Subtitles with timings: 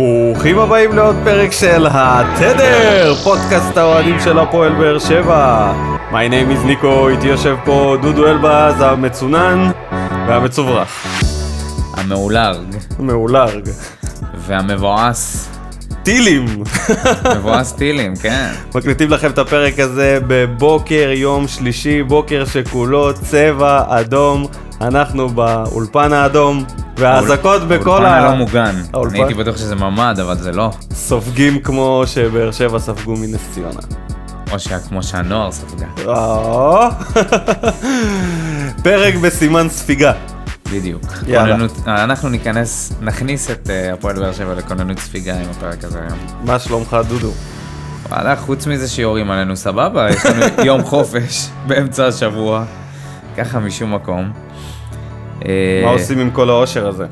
[0.00, 5.72] ברוכים הבאים לעוד פרק של התדר, פודקאסט האוהדים של הפועל באר שבע.
[6.10, 9.70] My name is ניקו, איתי יושב פה דודו אלבז המצונן
[10.28, 11.06] והמצוברח.
[11.96, 13.68] המאולרג מאולרג.
[14.46, 15.48] והמבואס,
[16.02, 16.44] טילים.
[17.36, 18.50] מבואס טילים, כן.
[18.74, 24.46] מקליטים לכם את הפרק הזה בבוקר יום שלישי, בוקר שכולו צבע אדום.
[24.80, 26.64] אנחנו באולפן האדום,
[26.98, 28.16] והאזעקות בכל האולפן ה...
[28.28, 28.74] הלא מוגן.
[28.92, 30.70] האולפן- אני הייתי בטוח שזה ממ"ד, אבל זה לא.
[30.92, 33.80] סופגים כמו שבאר שבע ספגו מנס ציונה.
[34.52, 35.86] או שה- כמו שהנוער ספגה.
[38.82, 40.12] פרק בסימן ספיגה.
[40.72, 41.02] בדיוק.
[41.26, 41.52] יאללה.
[41.56, 46.18] כוננות- אנחנו ניכנס, נכניס את אה, הפועל באר שבע לכוננות ספיגה עם הפרק הזה היום.
[46.44, 47.30] מה שלומך דודו?
[48.08, 52.64] וואלה, חוץ מזה שיורים עלינו סבבה, יש לנו יום חופש באמצע השבוע.
[53.36, 54.30] ככה משום מקום.
[55.48, 57.06] אה, מה עושים עם כל העושר הזה?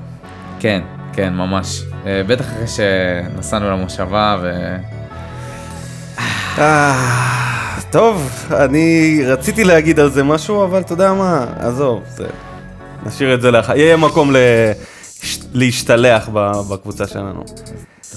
[0.61, 0.81] כן,
[1.13, 1.83] כן, ממש.
[2.07, 4.77] אה, בטח אחרי שנסענו למושבה ו...
[6.59, 6.95] אה,
[7.91, 12.27] טוב, אני רציתי להגיד על זה משהו, אבל אתה יודע מה, עזוב, זה...
[13.07, 13.77] נשאיר את זה לאחר.
[13.77, 14.37] יהיה מקום ל...
[15.53, 16.29] להשתלח
[16.71, 17.45] בקבוצה שלנו.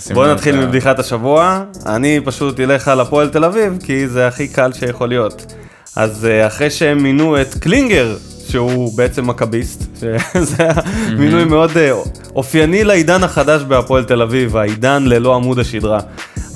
[0.09, 1.63] לב נתחיל ל- מבדיחת השבוע.
[1.85, 5.53] אני פשוט אלך על הפועל תל אביב, כי זה הכי קל שיכול להיות.
[5.95, 8.15] אז אחרי שהם מינו את קלינגר,
[8.51, 10.73] שהוא בעצם מכביסט, שזה היה
[11.17, 11.91] מינוי מאוד אה,
[12.35, 15.99] אופייני לעידן החדש בהפועל תל אביב, העידן ללא עמוד השדרה.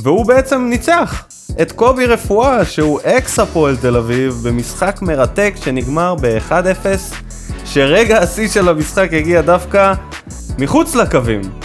[0.04, 1.26] והוא בעצם ניצח
[1.62, 6.86] את קובי רפואה, שהוא אקס הפועל תל אביב, במשחק מרתק שנגמר ב-1-0,
[7.66, 9.94] שרגע השיא של המשחק הגיע דווקא
[10.60, 11.65] מחוץ לקווים.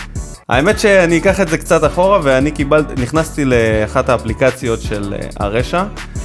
[0.50, 5.82] האמת שאני אקח את זה קצת אחורה ואני קיבלתי, נכנסתי לאחת האפליקציות של אה, הרשע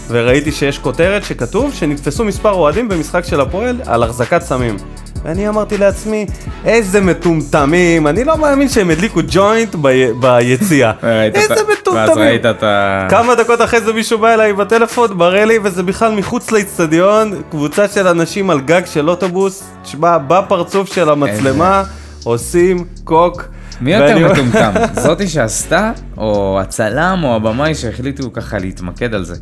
[0.07, 4.77] וראיתי שיש כותרת שכתוב שנתפסו מספר אוהדים במשחק של הפועל על החזקת סמים.
[5.23, 6.25] ואני אמרתי לעצמי,
[6.65, 10.91] איזה מטומטמים, אני לא מאמין שהם הדליקו ג'וינט בי, ביציאה.
[11.33, 12.17] איזה ה- ואז מטומטמים.
[12.17, 13.07] ראית את ה...
[13.09, 17.87] כמה דקות אחרי זה מישהו בא אליי בטלפון, מראה לי, וזה בכלל מחוץ לאצטדיון, קבוצה
[17.87, 21.83] של אנשים על גג של אוטובוס, תשמע, בפרצוף של המצלמה,
[22.23, 23.43] עושים קוק.
[23.81, 24.71] מי יותר מטומטם?
[24.93, 29.35] זאתי שעשתה, או הצלם, או הבמאי שהחליטו ככה להתמקד על זה?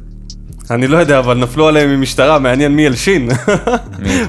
[0.72, 3.30] אני לא יודע, אבל נפלו עליהם ממשטרה, מעניין מי הלשין.
[4.00, 4.22] מי?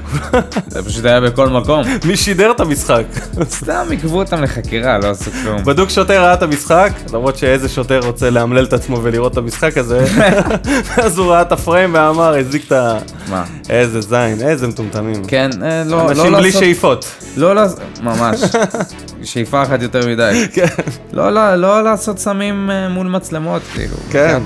[0.67, 1.81] זה פשוט היה בכל מקום.
[2.05, 3.03] מי שידר את המשחק.
[3.43, 5.63] סתם עיכבו אותם לחקירה, לא עשו כלום.
[5.63, 9.77] בדוק שוטר ראה את המשחק, למרות שאיזה שוטר רוצה לאמלל את עצמו ולראות את המשחק
[9.77, 10.05] הזה,
[11.05, 12.97] אז הוא ראה את הפריים ואמר, הזיק את ה...
[13.29, 13.43] מה?
[13.69, 15.25] איזה זין, איזה מטומטמים.
[15.27, 16.61] כן, אה, לא לא אנשים בלי לעשות...
[16.61, 17.05] שאיפות.
[17.37, 17.79] לא לעשות...
[18.03, 18.39] ממש.
[19.23, 20.47] שאיפה אחת יותר מדי.
[20.53, 20.65] כן.
[21.13, 23.95] לא, לא, לעשות סמים אה, מול מצלמות, כאילו.
[24.11, 24.41] כן.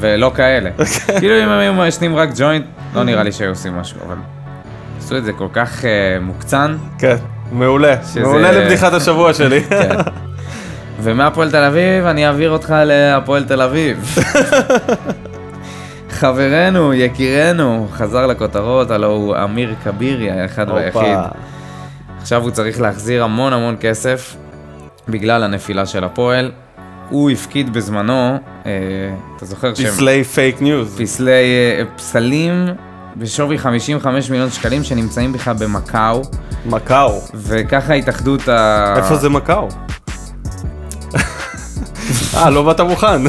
[0.00, 0.70] ולא כאלה.
[1.20, 2.64] כאילו אם הם היו מעשנים רק ג'וינט,
[2.94, 4.16] לא נראה לי שהיו עושים משהו, אבל...
[4.98, 6.76] עשו את זה כל כך אה, מוקצן.
[6.98, 7.16] כן,
[7.52, 7.94] מעולה.
[8.20, 9.62] מעולה לבדיחת השבוע שלי.
[9.68, 9.96] כן.
[11.00, 14.04] ומהפועל תל אביב, אני אעביר אותך להפועל תל אביב.
[16.10, 21.18] חברנו, יקירנו, חזר לכותרות, הלו הוא אמיר כבירי, האחד והיחיד.
[22.20, 24.36] עכשיו הוא צריך להחזיר המון המון כסף
[25.08, 26.50] בגלל הנפילה של הפועל.
[27.08, 28.70] הוא הפקיד בזמנו, אה,
[29.36, 29.86] אתה זוכר שהם...
[29.86, 31.00] פסלי fake news.
[31.00, 32.66] פסלי אה, פסלים
[33.16, 36.22] בשווי 55 מיליון שקלים שנמצאים בכלל במקאו,
[36.66, 37.20] מקאו.
[37.34, 38.94] וככה התאחדות ה...
[38.96, 39.68] איפה זה מקאו?
[42.34, 43.26] אה, לא באת מוכן.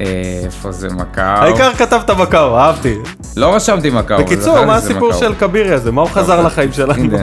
[0.00, 1.22] אה, איפה זה מקאו?
[1.22, 2.94] העיקר כתבת מקאו, אהבתי.
[3.36, 4.18] לא רשמתי מקאו.
[4.18, 5.12] בקיצור, מה הסיפור.
[5.12, 5.92] של כבירי הזה?
[5.92, 7.18] מה הוא חזר לחיים שלנו?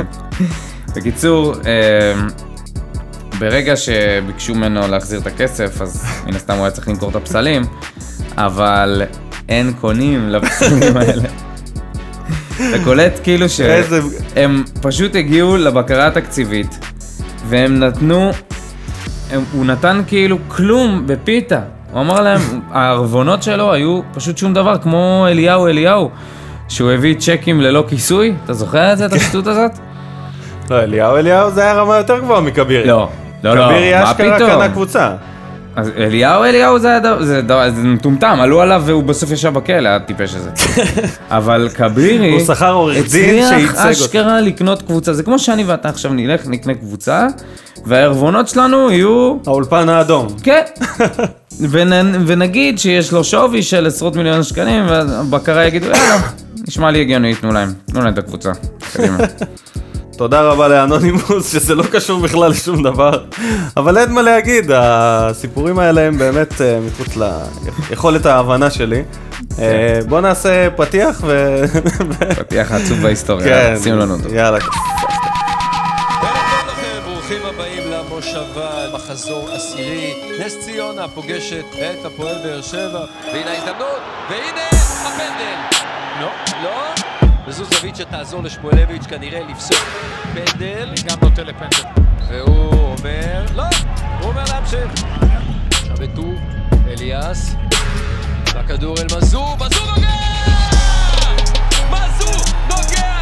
[0.95, 2.13] בקיצור, אה,
[3.39, 7.61] ברגע שביקשו ממנו להחזיר את הכסף, אז מן הסתם הוא היה צריך למכור את הפסלים,
[8.37, 9.01] אבל
[9.49, 11.23] אין קונים לפסלים האלה.
[12.55, 16.79] אתה קולט כאילו שהם פשוט הגיעו לבקרה התקציבית,
[17.47, 18.31] והם נתנו,
[19.31, 21.59] הם, הוא נתן כאילו כלום בפיתה.
[21.91, 22.41] הוא אמר להם,
[22.71, 26.09] הערבונות שלו היו פשוט שום דבר, כמו אליהו אליהו,
[26.67, 29.71] שהוא הביא צ'קים ללא כיסוי, אתה זוכר את זה, את השטות הזאת?
[30.69, 32.87] לא, אליהו אליהו זה היה רמה יותר גבוהה מכבירי.
[32.87, 33.09] לא,
[33.45, 34.49] לא, לא, מה אשכרה פתאום?
[34.49, 35.11] קנה קבוצה.
[35.75, 40.35] אז אליהו אליהו זה, זה, דבר- זה מטומטם, עלו עליו והוא בסוף ישב בכלא, הטיפש
[40.35, 40.49] הזה.
[41.29, 43.89] אבל כבירי, הוא שכר עורך דין הצליח שייצג אותו.
[43.91, 47.27] אשכרה לקנות קבוצה, זה כמו שאני ואתה עכשיו נלך, נקנה קבוצה,
[47.85, 50.27] והערבונות שלנו יהיו, האולפן האדום.
[50.43, 50.61] כן,
[51.71, 56.17] ונ, ונגיד שיש לו שווי של עשרות מיליון שקלים, והבקרה יגידו, יאללה,
[56.67, 58.51] נשמע לי הגיוני, תנו להם, תנו להם את הקבוצה,
[58.93, 59.17] קדימה.
[60.17, 63.23] תודה רבה לאנונימוס, שזה לא קשור בכלל לשום דבר.
[63.77, 67.17] אבל אין מה להגיד, הסיפורים האלה הם באמת אה, מחוץ
[67.89, 69.03] ליכולת ההבנה שלי.
[69.59, 71.61] אה, בוא נעשה פתיח ו...
[72.39, 74.35] פתיח עצוב בהיסטוריה, כן, שים לנו אותו.
[74.35, 74.59] יאללה.
[79.15, 80.13] מחזור עשירי.
[80.39, 83.05] נס ציונה פוגשת את הפועל באר שבע.
[83.33, 84.74] והנה ההזדמנות, והנה.
[87.47, 89.77] וזו זווית שתעזור לשפואלביץ' כנראה לפסוק
[90.33, 90.89] פנדל.
[90.89, 91.83] אני גם נוטה לפנדל.
[92.27, 93.63] והוא אומר, לא,
[94.19, 95.03] הוא אומר להמשיך.
[95.71, 96.33] עכשיו בטור,
[96.87, 97.55] אליאס,
[98.53, 100.09] והכדור אל מזור, מזור נוגע!
[101.91, 103.17] מזור נוגע!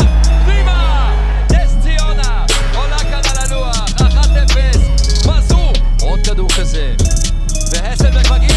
[0.46, 1.12] פנימה!
[1.52, 5.74] נס ציונה עולה כאן על הלוח, 1-0, מזור!
[6.02, 6.96] עוד כדור כזה,
[7.72, 8.53] והסלבק מגיע,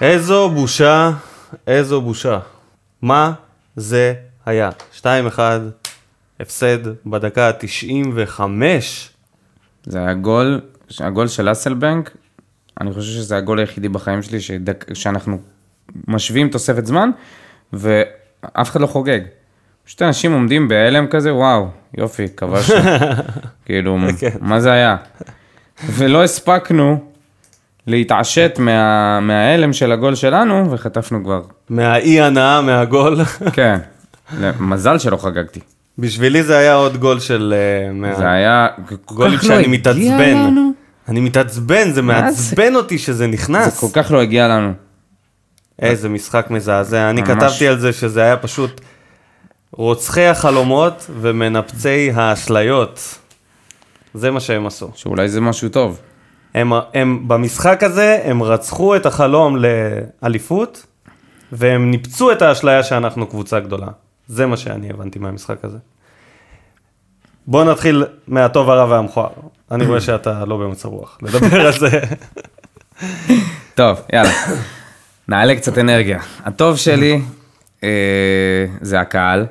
[0.00, 1.10] איזו בושה,
[1.66, 2.38] איזו בושה.
[3.02, 3.32] מה
[3.76, 4.14] זה
[4.46, 4.70] היה?
[5.00, 5.04] 2-1,
[6.40, 8.40] הפסד בדקה ה-95.
[9.86, 10.60] זה היה גול,
[11.00, 12.16] הגול של אסלבנק,
[12.80, 15.38] אני חושב שזה הגול היחידי בחיים שלי שדק, שאנחנו
[16.08, 17.10] משווים תוספת זמן,
[17.72, 19.20] ואף אחד לא חוגג.
[19.84, 21.68] פשוט אנשים עומדים בהלם כזה, וואו,
[21.98, 22.78] יופי, כבשנו.
[23.64, 24.30] כאילו, כן.
[24.40, 24.96] מה זה היה?
[25.86, 27.09] ולא הספקנו
[27.86, 31.42] להתעשת מה, מההלם של הגול שלנו, וחטפנו כבר.
[31.70, 33.16] מהאי הנאה מהגול.
[33.52, 33.78] כן,
[34.60, 35.60] מזל שלא חגגתי.
[35.98, 37.54] בשבילי זה היה עוד גול של...
[37.56, 38.68] אה, מה- זה היה...
[39.18, 40.36] לא שאני הגיע מתעצבן.
[40.36, 40.72] לנו.
[41.08, 42.02] אני מתעצבן, זה זה?
[42.02, 43.80] מעצבן אותי שזה זה נכנס.
[43.80, 44.72] כל כך לא הגיע לנו.
[45.82, 47.10] איזה משחק מזעזע.
[47.10, 47.30] אני ממש.
[47.30, 48.80] כתבתי על זה שזה היה פשוט
[49.72, 53.18] רוצחי החלומות ומנפצי האשליות.
[54.14, 54.90] זה מה שהם עשו.
[54.94, 56.00] שאולי זה משהו טוב.
[56.54, 60.86] הם, הם במשחק הזה, הם רצחו את החלום לאליפות,
[61.52, 63.88] והם ניפצו את האשליה שאנחנו קבוצה גדולה.
[64.28, 65.78] זה מה שאני הבנתי מהמשחק הזה.
[67.46, 69.30] בוא נתחיל מהטוב הרע והמכוער.
[69.70, 72.00] אני רואה שאתה לא במצב רוח לדבר על זה.
[73.74, 74.32] טוב, יאללה.
[75.28, 76.20] נעלה קצת אנרגיה.
[76.44, 77.20] הטוב שלי
[77.84, 79.46] אה, זה הקהל,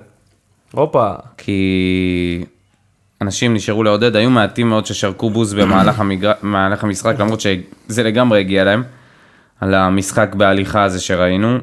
[0.72, 2.46] הופה, כי
[3.22, 6.32] אנשים נשארו לעודד, היו מעטים מאוד ששרקו בוז במהלך המגר...
[6.44, 8.84] המשחק, למרות שזה לגמרי הגיע להם,
[9.62, 11.58] על המשחק בהליכה הזה שראינו.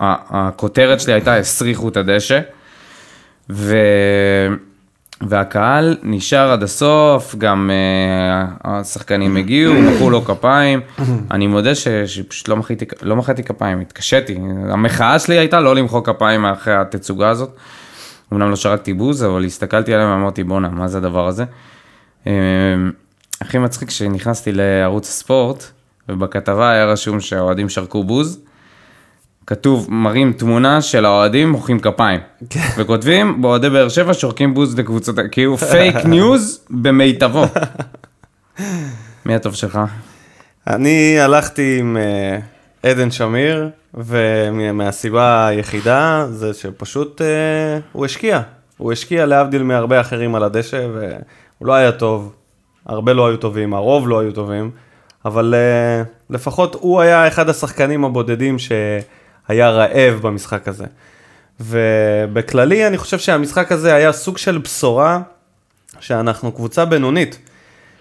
[0.00, 2.40] הכותרת שלי הייתה הסריחו את הדשא,
[3.50, 3.76] ו...
[5.28, 10.80] והקהל נשאר עד הסוף, גם uh, השחקנים הגיעו, מחאו לו כפיים.
[11.30, 14.38] אני מודה ש- שפשוט לא מחאתי, לא מחאתי כפיים, התקשיתי.
[14.70, 17.56] המחאה שלי הייתה לא למחוא כפיים אחרי התצוגה הזאת.
[18.32, 21.44] אמנם לא שרקתי בוז, אבל הסתכלתי עליהם ואמרתי, בואנה, מה זה הדבר הזה?
[22.26, 22.32] אה,
[23.40, 25.64] הכי מצחיק שנכנסתי לערוץ הספורט,
[26.08, 28.40] ובכתבה היה רשום שהאוהדים שרקו בוז.
[29.46, 32.20] כתוב, מראים תמונה של האוהדים מוחאים כפיים.
[32.76, 37.44] וכותבים, באוהדי באר שבע שורקים בוז לקבוצות, כאילו fake news במיטבו.
[39.26, 39.78] מי הטוב שלך?
[40.66, 42.38] אני הלכתי עם אה,
[42.84, 48.40] עדן שמיר, ומהסיבה היחידה זה שפשוט אה, הוא השקיע.
[48.76, 52.32] הוא השקיע להבדיל מהרבה אחרים על הדשא, והוא לא היה טוב.
[52.86, 54.70] הרבה לא היו טובים, הרוב לא היו טובים,
[55.24, 60.84] אבל אה, לפחות הוא היה אחד השחקנים הבודדים שהיה רעב במשחק הזה.
[61.60, 65.20] ובכללי אני חושב שהמשחק הזה היה סוג של בשורה
[66.00, 67.38] שאנחנו קבוצה בינונית,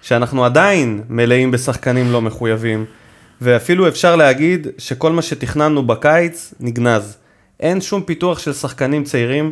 [0.02, 2.86] שאנחנו עדיין מלאים בשחקנים לא מחויבים,
[3.44, 7.18] ואפילו אפשר להגיד שכל מה שתכננו בקיץ נגנז.
[7.60, 9.52] אין שום פיתוח של שחקנים צעירים,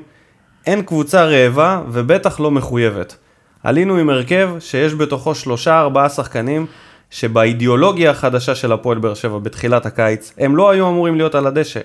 [0.65, 3.15] אין קבוצה רעבה ובטח לא מחויבת.
[3.63, 6.65] עלינו עם הרכב שיש בתוכו שלושה ארבעה שחקנים
[7.09, 11.79] שבאידיאולוגיה החדשה של הפועל באר שבע בתחילת הקיץ, הם לא היו אמורים להיות על הדשא.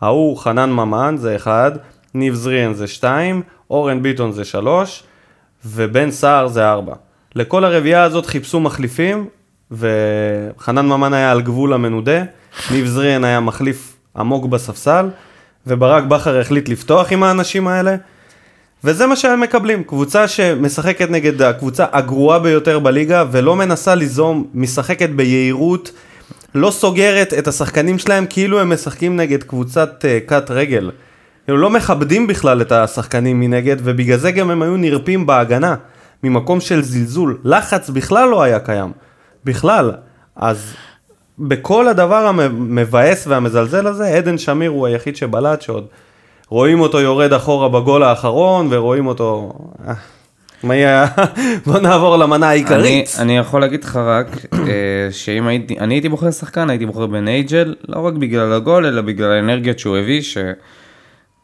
[0.00, 1.72] ההוא חנן ממן זה אחד,
[2.14, 5.02] ניב זריאן זה שתיים, אורן ביטון זה שלוש,
[5.66, 6.94] ובן סער זה ארבע.
[7.34, 9.28] לכל הרביעייה הזאת חיפשו מחליפים,
[9.78, 12.22] וחנן ממן היה על גבול המנודה,
[12.70, 15.08] ניב זריאן היה מחליף עמוק בספסל,
[15.66, 17.96] וברק בכר החליט לפתוח עם האנשים האלה,
[18.84, 25.10] וזה מה שהם מקבלים, קבוצה שמשחקת נגד הקבוצה הגרועה ביותר בליגה, ולא מנסה ליזום, משחקת
[25.10, 25.90] ביהירות,
[26.54, 30.90] לא סוגרת את השחקנים שלהם כאילו הם משחקים נגד קבוצת uh, קאט רגל.
[31.48, 35.74] הם לא מכבדים בכלל את השחקנים מנגד, ובגלל זה גם הם היו נרפים בהגנה,
[36.22, 37.38] ממקום של זלזול.
[37.44, 38.92] לחץ בכלל לא היה קיים.
[39.44, 39.92] בכלל.
[40.36, 40.74] אז
[41.38, 45.86] בכל הדבר המבאס והמזלזל הזה, עדן שמיר הוא היחיד שבלט שעוד
[46.48, 49.52] רואים אותו יורד אחורה בגול האחרון, ורואים אותו...
[49.88, 49.94] אה,
[50.62, 51.06] מה יהיה...
[51.66, 53.16] בוא נעבור למנה אני, העיקרית.
[53.18, 57.74] אני יכול להגיד לך רק, אה, שאם הייתי, אני הייתי בוחר שחקן, הייתי בוחר בנייג'ל,
[57.88, 60.20] לא רק בגלל הגול, אלא בגלל האנרגיות שהוא הביא,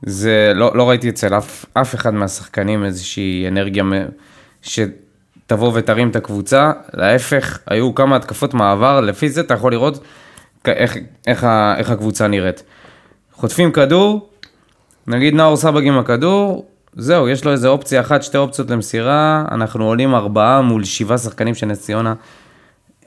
[0.07, 4.09] שזה, לא, לא ראיתי אצל אף, אף אחד מהשחקנים איזושהי אנרגיה מ-
[5.51, 10.05] שתבוא ותרים את הקבוצה, להפך, היו כמה התקפות מעבר, לפי זה אתה יכול לראות
[10.67, 12.63] איך, איך, איך הקבוצה נראית.
[13.33, 14.31] חוטפים כדור,
[15.07, 16.67] נגיד נאור סבג עם הכדור,
[16.97, 21.55] זהו, יש לו איזה אופציה אחת, שתי אופציות למסירה, אנחנו עולים ארבעה מול שבעה שחקנים
[21.55, 22.15] של נס ציונה,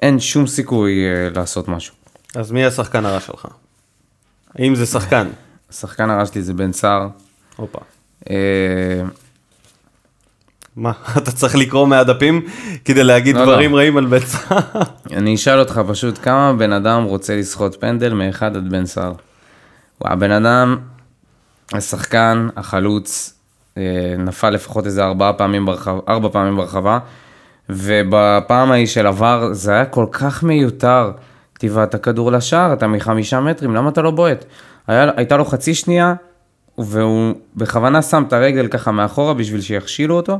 [0.02, 1.96] אין שום סיכוי אה, לעשות משהו.
[2.36, 3.48] אז מי השחקן הרע שלך?
[4.60, 5.28] אם זה שחקן.
[5.70, 7.08] השחקן הרע שלי זה בן סער.
[7.56, 7.80] הופה.
[10.76, 12.42] מה, אתה צריך לקרוא מהדפים
[12.86, 13.78] כדי להגיד לא, דברים לא.
[13.78, 14.60] רעים על בן סער?
[15.18, 19.14] אני אשאל אותך פשוט, כמה בן אדם רוצה לסחוט פנדל מאחד עד בן סער?
[20.02, 20.78] הבן אדם,
[21.74, 23.40] השחקן, החלוץ,
[23.78, 23.84] אה,
[24.18, 27.00] נפל לפחות איזה ארבעה פעמים ברחבה, ארבע פעמים ברחבה,
[27.70, 31.12] ובפעם ההיא של עבר זה היה כל כך מיותר.
[31.60, 34.46] טבעת הכדור לשער, אתה מחמישה מטרים, למה אתה לא בועט?
[34.88, 36.14] היה, הייתה לו חצי שנייה,
[36.78, 40.40] והוא בכוונה שם את הרגל ככה מאחורה בשביל שיכשילו אותו.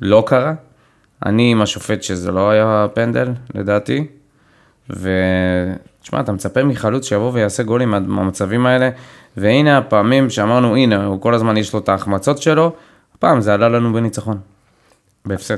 [0.00, 0.52] לא קרה.
[1.26, 4.06] אני עם השופט שזה לא היה פנדל, לדעתי.
[4.90, 8.90] ותשמע, אתה מצפה מחלוץ שיבוא ויעשה גולים מה- מהמצבים האלה,
[9.36, 12.72] והנה הפעמים שאמרנו, הנה, הוא כל הזמן יש לו את ההחמצות שלו,
[13.18, 14.38] הפעם זה עלה לנו בניצחון.
[15.24, 15.56] בהפסד.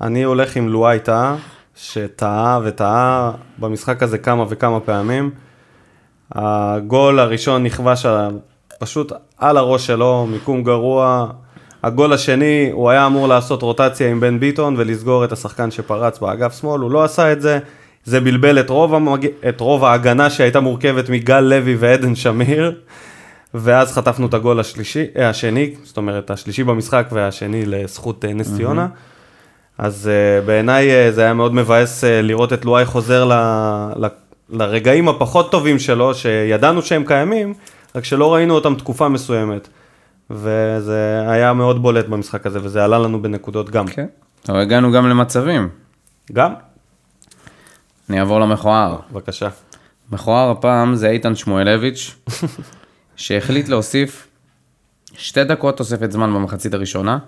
[0.00, 1.36] אני הולך עם לואי טאה,
[1.76, 5.30] שטעה וטעה במשחק הזה כמה וכמה פעמים.
[6.32, 8.06] הגול הראשון נכבש
[8.78, 11.26] פשוט על הראש שלו, מיקום גרוע.
[11.86, 16.60] הגול השני, הוא היה אמור לעשות רוטציה עם בן ביטון ולסגור את השחקן שפרץ באגף
[16.60, 17.58] שמאל, הוא לא עשה את זה.
[18.04, 19.26] זה בלבל את רוב, המג...
[19.48, 22.74] את רוב ההגנה שהייתה מורכבת מגל לוי ועדן שמיר.
[23.54, 28.56] ואז חטפנו את הגול השלישי, אה, השני, זאת אומרת השלישי במשחק והשני לזכות אה, נס
[28.56, 28.86] ציונה.
[29.78, 33.32] אז uh, בעיניי uh, זה היה מאוד מבאס uh, לראות את לואי חוזר ל,
[33.96, 34.06] ל,
[34.50, 37.54] לרגעים הפחות טובים שלו, שידענו שהם קיימים,
[37.94, 39.68] רק שלא ראינו אותם תקופה מסוימת.
[40.30, 43.86] וזה היה מאוד בולט במשחק הזה, וזה עלה לנו בנקודות גם.
[43.86, 44.06] כן.
[44.48, 45.68] אבל הגענו גם למצבים.
[46.32, 46.54] גם?
[48.10, 48.98] אני אעבור למכוער.
[49.12, 49.48] בבקשה.
[50.12, 52.16] מכוער הפעם זה איתן שמואלביץ',
[53.16, 54.28] שהחליט להוסיף
[55.12, 57.18] שתי דקות תוספת זמן במחצית הראשונה,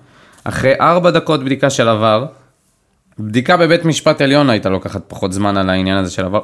[0.44, 2.26] אחרי ארבע דקות בדיקה של עבר,
[3.18, 6.40] בדיקה בבית משפט עליון הייתה לוקחת פחות זמן על העניין הזה של עבר.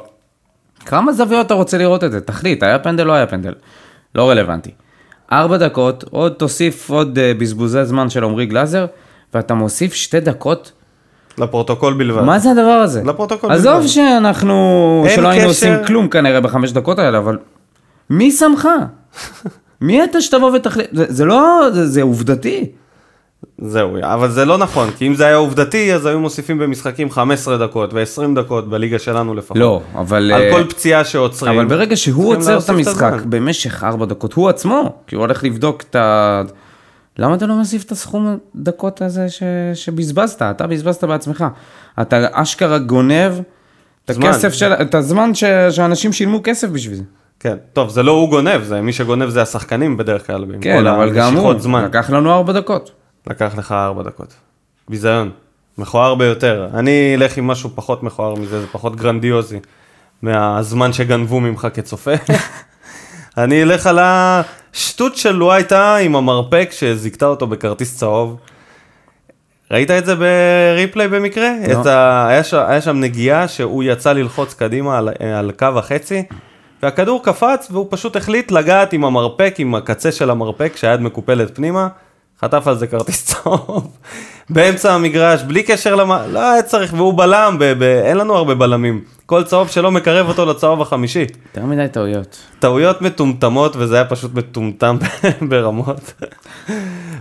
[0.85, 2.21] כמה זוויות אתה רוצה לראות את זה?
[2.21, 3.53] תחליט, היה פנדל, לא היה פנדל.
[4.15, 4.71] לא רלוונטי.
[5.31, 8.85] ארבע דקות, עוד תוסיף עוד uh, בזבוזי זמן של עמרי גלאזר,
[9.33, 10.71] ואתה מוסיף שתי דקות
[11.37, 12.21] לפרוטוקול בלבד.
[12.21, 13.03] מה זה הדבר הזה?
[13.05, 13.87] לפרוטוקול עזוב בלבד.
[13.87, 15.49] שאנחנו, אין שלא היינו קשר.
[15.49, 17.37] עושים כלום כנראה בחמש דקות האלה, אבל
[18.09, 18.67] מי שמך?
[19.81, 20.87] מי אתה שתבוא ותחליט?
[20.91, 22.71] זה, זה לא, זה, זה עובדתי.
[23.57, 27.57] זהו, אבל זה לא נכון, כי אם זה היה עובדתי, אז היו מוסיפים במשחקים 15
[27.57, 29.57] דקות ו-20 דקות בליגה שלנו לפחות.
[29.57, 30.31] לא, אבל...
[30.31, 31.59] על אה, כל פציעה שעוצרים.
[31.59, 33.29] אבל ברגע שהוא עוצר את המשחק הזמן.
[33.29, 36.41] במשך ארבע דקות, הוא עצמו, כי הוא הולך לבדוק את ה...
[37.17, 39.43] למה אתה לא מוסיף את הסכום דקות הזה ש...
[39.73, 40.41] שבזבזת?
[40.41, 41.45] אתה בזבזת בעצמך.
[42.01, 43.31] אתה אשכרה גונב
[44.05, 44.25] את זמן.
[44.25, 44.73] הכסף של...
[44.73, 45.43] את הזמן ש...
[45.69, 47.03] שאנשים שילמו כסף בשביל זה.
[47.39, 50.45] כן, טוב, זה לא הוא גונב, זה מי שגונב זה השחקנים בדרך כלל.
[50.61, 51.85] כן, אבל גם הוא, זמן.
[51.85, 52.91] לקח לנו ארבע דקות.
[53.27, 54.33] לקח לך ארבע דקות.
[54.89, 55.31] ביזיון.
[55.77, 56.67] מכוער ביותר.
[56.73, 59.59] אני אלך עם משהו פחות מכוער מזה, זה פחות גרנדיוזי
[60.21, 62.11] מהזמן שגנבו ממך כצופה.
[63.37, 68.37] אני אלך על השטות של לואי טאה עם המרפק שזיכתה אותו בכרטיס צהוב.
[69.71, 71.49] ראית את זה בריפליי במקרה?
[71.67, 71.81] לא.
[71.81, 72.27] את ה...
[72.27, 72.53] היה, ש...
[72.53, 76.23] היה שם נגיעה שהוא יצא ללחוץ קדימה על, על קו החצי,
[76.83, 81.87] והכדור קפץ והוא פשוט החליט לגעת עם המרפק, עם הקצה של המרפק שהיד מקופלת פנימה,
[82.41, 83.97] חטף על זה כרטיס צהוב.
[84.49, 87.73] באמצע המגרש, בלי קשר למה, לא היה צריך, והוא בלם, ב...
[87.79, 87.83] ב...
[87.83, 89.03] אין לנו הרבה בלמים.
[89.25, 91.25] כל צהוב שלו מקרב אותו לצהוב החמישי.
[91.45, 92.37] יותר מדי טעויות.
[92.59, 94.97] טעויות מטומטמות, וזה היה פשוט מטומטם
[95.49, 96.13] ברמות.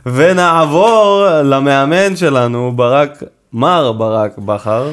[0.07, 4.91] ונעבור למאמן שלנו, ברק, מר ברק בכר.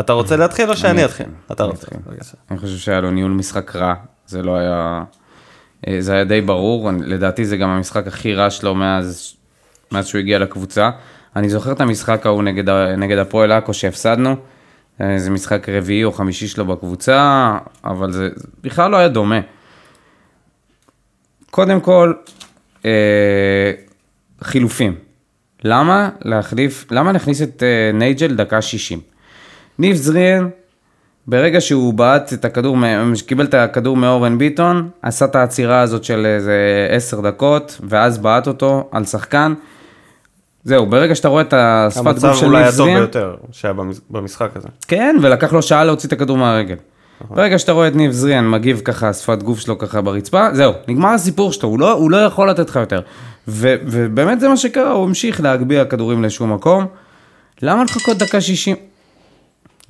[0.00, 1.26] אתה רוצה להתחיל או שאני אני אתחיל?
[1.52, 1.86] אתה רוצה.
[2.50, 3.94] אני חושב שהיה לו ניהול משחק רע,
[4.26, 5.02] זה לא היה...
[5.88, 9.34] אה, זה היה די ברור, לדעתי זה גם המשחק הכי רע שלו מאז,
[9.92, 10.90] מאז שהוא הגיע לקבוצה.
[11.36, 14.36] אני זוכר את המשחק ההוא נגד, נגד הפועל עכו שהפסדנו,
[15.00, 18.28] אה, זה משחק רביעי או חמישי שלו בקבוצה, אבל זה
[18.62, 19.40] בכלל לא היה דומה.
[21.50, 22.12] קודם כל,
[22.84, 23.72] אה,
[24.42, 24.94] חילופים.
[25.64, 29.00] למה להחליף, למה להכניס את אה, נייג'ל דקה 60?
[29.78, 30.48] ניב זריאן,
[31.28, 32.76] ברגע שהוא בעט את הכדור,
[33.26, 36.56] קיבל את הכדור מאורן ביטון, עשה את העצירה הזאת של איזה
[36.90, 39.54] 10 דקות, ואז בעט אותו על שחקן.
[40.64, 43.74] זהו, ברגע שאתה רואה את השפת המצב גוף של אולי ניב הטוב זריאן, ביותר שהיה
[43.74, 44.68] במש- במשחק הזה.
[44.88, 46.74] כן, ולקח לו שעה להוציא את הכדור מהרגל.
[47.30, 51.08] ברגע שאתה רואה את ניב זריאן מגיב ככה, שפת גוף שלו ככה ברצפה, זהו, נגמר
[51.08, 53.00] הסיפור שלו, הוא לא, הוא לא יכול לתת לך יותר.
[53.48, 56.86] ו, ובאמת זה מה שקרה, הוא המשיך להגביה כדורים לשום מקום.
[57.62, 58.76] למה לחכות דקה 60?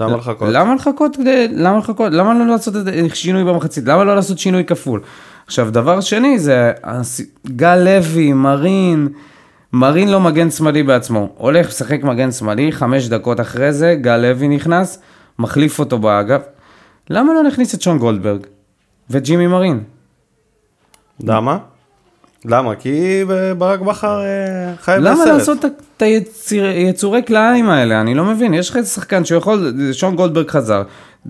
[0.00, 0.48] למה לחכות?
[0.52, 1.16] למה לחכות?
[1.50, 2.12] למה לחכות?
[2.12, 2.74] למה לא לעשות
[3.14, 3.84] שינוי במחצית?
[3.88, 5.00] למה לא לעשות שינוי כפול?
[5.46, 6.72] עכשיו, דבר שני זה
[7.46, 9.08] גל לוי, מרין,
[9.72, 11.28] מרין לא מגן שמאלי בעצמו.
[11.36, 14.98] הולך לשחק מגן שמאלי, חמש דקות אחרי זה, גל לוי נכנס,
[15.38, 16.42] מחליף אותו באגף.
[17.10, 18.40] למה לא נכניס את שון גולדברג
[19.10, 19.80] וג'ימי מרין?
[21.24, 21.58] למה?
[22.44, 22.74] למה?
[22.74, 23.24] כי
[23.58, 25.28] ברק בכר אה, חי למה בסרט.
[25.28, 28.00] לעשות את- את היציר- יצורי כלאיים האלה?
[28.00, 28.54] אני לא מבין.
[28.54, 30.82] יש לך איזה שחקן שיכול, שון גולדברג חזר.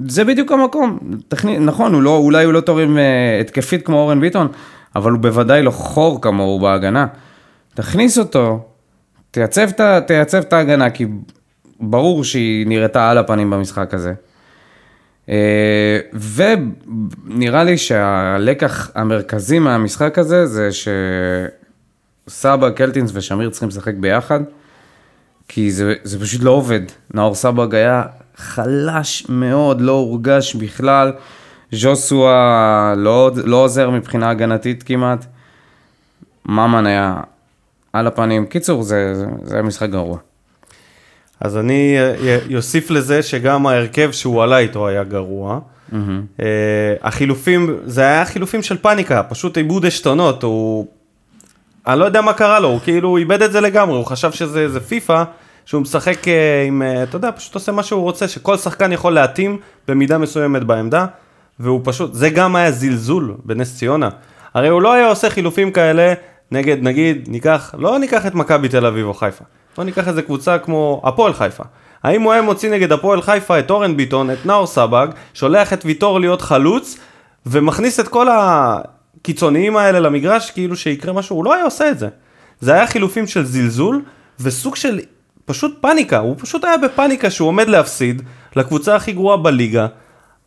[0.09, 0.99] זה בדיוק המקום.
[1.29, 4.49] תכני, נכון, הוא לא, אולי הוא לא תורם אה, התקפית כמו אורן ביטון,
[4.97, 7.07] אבל הוא בוודאי לא חור כמוהו בהגנה.
[7.75, 8.65] תכניס אותו,
[9.31, 11.07] תייצב ה- תייצב את ההגנה, כי
[11.81, 14.13] ברור שהיא נראתה על הפנים במשחק הזה.
[15.29, 15.99] אה,
[16.35, 20.69] ונראה לי שהלקח המרכזי מהמשחק הזה זה
[22.28, 24.40] שסבא, קלטינס ושמיר צריכים לשחק ביחד,
[25.49, 26.80] כי זה, זה פשוט לא עובד.
[27.14, 28.02] נאור סבג היה
[28.37, 31.12] חלש מאוד, לא הורגש בכלל.
[31.73, 35.26] ז'וסווה לא, לא עוזר מבחינה הגנתית כמעט.
[36.47, 37.21] ממן היה
[37.92, 38.47] על הפנים.
[38.47, 40.18] קיצור, זה, זה, זה היה משחק גרוע.
[41.40, 45.61] אז אני אה, יוסיף לזה שגם ההרכב שהוא עלה איתו היה גרוע.
[46.40, 50.87] אה, החילופים, זה היה חילופים של פאניקה, פשוט איבוד עשתונות, הוא...
[51.87, 54.61] אני לא יודע מה קרה לו, הוא כאילו איבד את זה לגמרי, הוא חשב שזה
[54.61, 55.25] איזה פיפא,
[55.64, 59.12] שהוא משחק אה, עם, אה, אתה יודע, פשוט עושה מה שהוא רוצה, שכל שחקן יכול
[59.12, 61.07] להתאים במידה מסוימת בעמדה,
[61.61, 64.09] והוא פשוט, זה גם היה זלזול בנס ציונה.
[64.55, 66.14] הרי הוא לא היה עושה חילופים כאלה
[66.50, 69.45] נגד, נגיד, ניקח, לא ניקח את מכבי תל אביב או חיפה,
[69.76, 71.64] בוא ניקח איזה קבוצה כמו הפועל חיפה.
[72.02, 75.85] האם הוא היה מוציא נגד הפועל חיפה את אורן ביטון, את נאור סבג, שולח את
[75.85, 76.99] ויטור להיות חלוץ,
[77.47, 78.26] ומכניס את כל
[79.21, 82.09] הקיצוניים האלה למגרש, כאילו שיקרה משהו, הוא לא היה עושה את זה.
[82.61, 84.02] זה היה חילופים של זלזול,
[84.41, 85.00] וסוג של
[85.45, 88.23] פשוט פאניקה, הוא פשוט היה בפאניקה שהוא עומד להפסיד
[88.57, 89.87] לקבוצה הכי גרועה בליגה,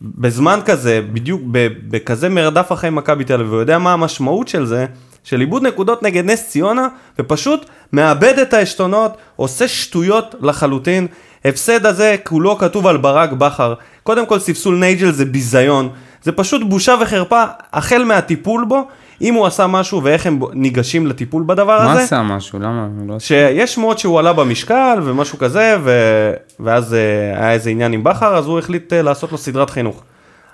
[0.02, 1.42] בזמן כזה, בדיוק
[1.90, 4.86] בכזה מרדף אחרי מכבי תל אביב, הוא יודע מה המשמעות של זה,
[5.24, 6.88] של איבוד נקודות נגד נס ציונה,
[7.20, 11.08] ופשוט מאבד את העשתונות, עושה שטויות לחלוטין.
[11.46, 13.74] הפסד הזה כולו כתוב על ברק בכר.
[14.04, 15.90] קודם כל ספסול נייג'ל זה ביזיון,
[16.24, 18.88] זה פשוט בושה וחרפה, החל מהטיפול בו,
[19.22, 22.04] אם הוא עשה משהו ואיך הם ניגשים לטיפול בדבר מה הזה.
[22.04, 22.60] עשה משהו?
[22.60, 22.88] למה?
[23.08, 23.20] לא?
[23.20, 25.92] שיש שמועות שהוא עלה במשקל ומשהו כזה, ו...
[26.60, 27.00] ואז אה,
[27.42, 30.04] היה איזה עניין עם בכר, אז הוא החליט אה, לעשות לו סדרת חינוך.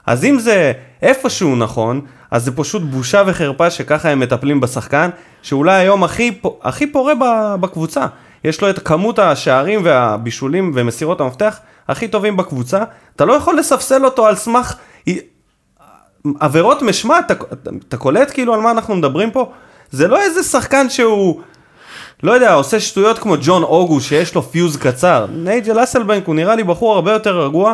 [0.05, 2.01] אז אם זה איפשהו נכון,
[2.31, 5.09] אז זה פשוט בושה וחרפה שככה הם מטפלים בשחקן,
[5.41, 7.13] שאולי היום הכי, הכי פורה
[7.59, 8.05] בקבוצה.
[8.43, 12.83] יש לו את כמות השערים והבישולים ומסירות המפתח הכי טובים בקבוצה,
[13.15, 14.75] אתה לא יכול לספסל אותו על סמך
[16.39, 17.33] עבירות משמע, אתה,
[17.87, 19.51] אתה, קולט כאילו על מה אנחנו מדברים פה?
[19.91, 21.41] זה לא איזה שחקן שהוא,
[22.23, 25.25] לא יודע, עושה שטויות כמו ג'ון אוגו שיש לו פיוז קצר.
[25.31, 27.73] נייג'ל אסלבנק הוא נראה לי בחור הרבה יותר רגוע,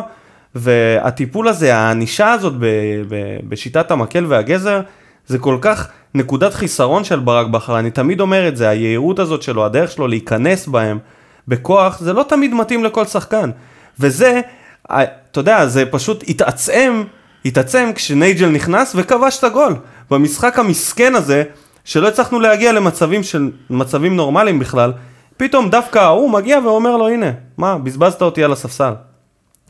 [0.54, 2.66] והטיפול הזה, הענישה הזאת ב,
[3.08, 4.80] ב, בשיטת המקל והגזר,
[5.26, 9.42] זה כל כך נקודת חיסרון של ברק בכר, אני תמיד אומר את זה, היהירות הזאת
[9.42, 10.98] שלו, הדרך שלו להיכנס בהם
[11.48, 13.50] בכוח, זה לא תמיד מתאים לכל שחקן.
[14.00, 14.40] וזה,
[14.86, 17.04] אתה יודע, זה פשוט התעצם,
[17.44, 19.74] התעצם כשנייג'ל נכנס וכבש את הגול.
[20.10, 21.42] במשחק המסכן הזה,
[21.84, 24.92] שלא הצלחנו להגיע למצבים של, מצבים נורמליים בכלל,
[25.36, 28.92] פתאום דווקא ההוא מגיע ואומר לו, הנה, מה, בזבזת אותי על הספסל.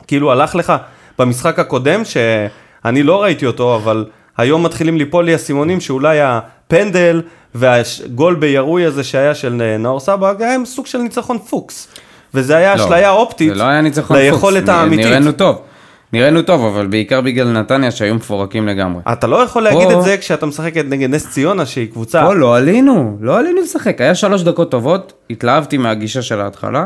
[0.07, 0.73] כאילו הלך לך
[1.19, 4.05] במשחק הקודם, שאני לא ראיתי אותו, אבל
[4.37, 7.23] היום מתחילים ליפול לי האסימונים שאולי הפנדל
[7.55, 11.89] והגול בירוי הזה שהיה של נאור סבג, היה עם סוג של ניצחון פוקס.
[12.35, 14.33] וזה היה לא, אשליה אופטית זה לא היה ניצחון פוקס.
[14.33, 15.07] ליכולת נ- האמיתית.
[15.07, 15.63] נראינו טוב.
[16.12, 19.03] נראינו טוב, אבל בעיקר בגלל נתניה שהיו מפורקים לגמרי.
[19.12, 22.22] אתה לא יכול להגיד פה- את זה כשאתה משחק נגד נס ציונה שהיא קבוצה.
[22.27, 24.01] פה לא עלינו, לא עלינו לשחק.
[24.01, 26.85] היה שלוש דקות טובות, התלהבתי מהגישה של ההתחלה,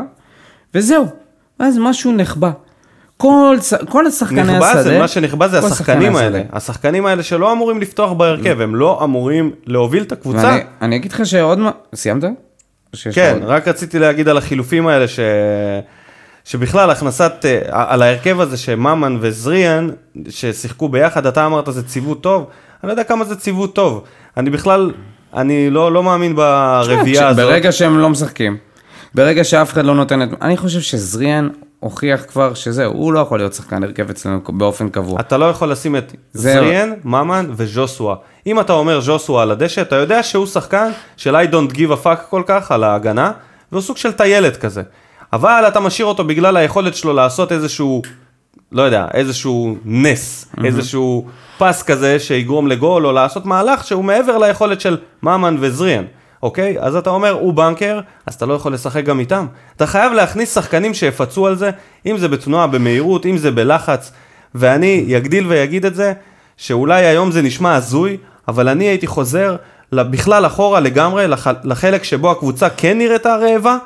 [0.75, 1.05] וזהו.
[1.59, 2.51] ואז משהו נחבא.
[3.17, 3.57] כל,
[3.89, 4.53] כל השחקני השדה...
[4.57, 6.37] נכבה זה, מה שנכבה זה השחקנים שחקני האלה.
[6.39, 6.57] השדה.
[6.57, 10.37] השחקנים האלה שלא אמורים לפתוח בהרכב, הם לא אמורים להוביל את הקבוצה.
[10.47, 11.71] ואני אני אגיד לך שעוד מה...
[11.95, 12.23] סיימת?
[13.13, 13.49] כן, עוד?
[13.49, 15.19] רק רציתי להגיד על החילופים האלה, ש...
[16.47, 19.89] שבכלל הכנסת, אה, על ההרכב הזה שממן וזריאן,
[20.29, 22.45] ששיחקו ביחד, אתה אמרת זה ציוות טוב,
[22.83, 24.03] אני לא יודע כמה זה ציוות טוב.
[24.37, 24.91] אני בכלל,
[25.33, 27.45] אני לא, לא מאמין ברביעייה הזאת.
[27.45, 28.57] ברגע שהם לא משחקים,
[29.15, 30.29] ברגע שאף אחד לא נותן את...
[30.41, 35.19] אני חושב שזריאן הוכיח כבר שזהו, הוא לא יכול להיות שחקן הרכב אצלנו באופן קבוע.
[35.19, 36.53] אתה לא יכול לשים את זהו.
[36.53, 38.15] זריאן, ממן וז'וסווה.
[38.47, 42.05] אם אתה אומר ז'וסווה על הדשא, אתה יודע שהוא שחקן של I don't give a
[42.05, 43.31] fuck כל כך על ההגנה,
[43.71, 44.81] והוא סוג של טיילת כזה.
[45.33, 48.01] אבל אתה משאיר אותו בגלל היכולת שלו לעשות איזשהו,
[48.71, 50.65] לא יודע, איזשהו נס, mm-hmm.
[50.65, 56.03] איזשהו פס כזה שיגרום לגול, או לעשות מהלך שהוא מעבר ליכולת של ממן וזריאן.
[56.43, 56.75] אוקיי?
[56.79, 59.45] אז אתה אומר, הוא בנקר, אז אתה לא יכול לשחק גם איתם.
[59.75, 61.71] אתה חייב להכניס שחקנים שיפצו על זה,
[62.05, 64.11] אם זה בתנועה, במהירות, אם זה בלחץ.
[64.55, 66.13] ואני אגדיל ויגיד את זה,
[66.57, 69.55] שאולי היום זה נשמע הזוי, אבל אני הייתי חוזר
[69.91, 73.77] בכלל אחורה לגמרי, לח, לחלק שבו הקבוצה כן נראתה רעבה,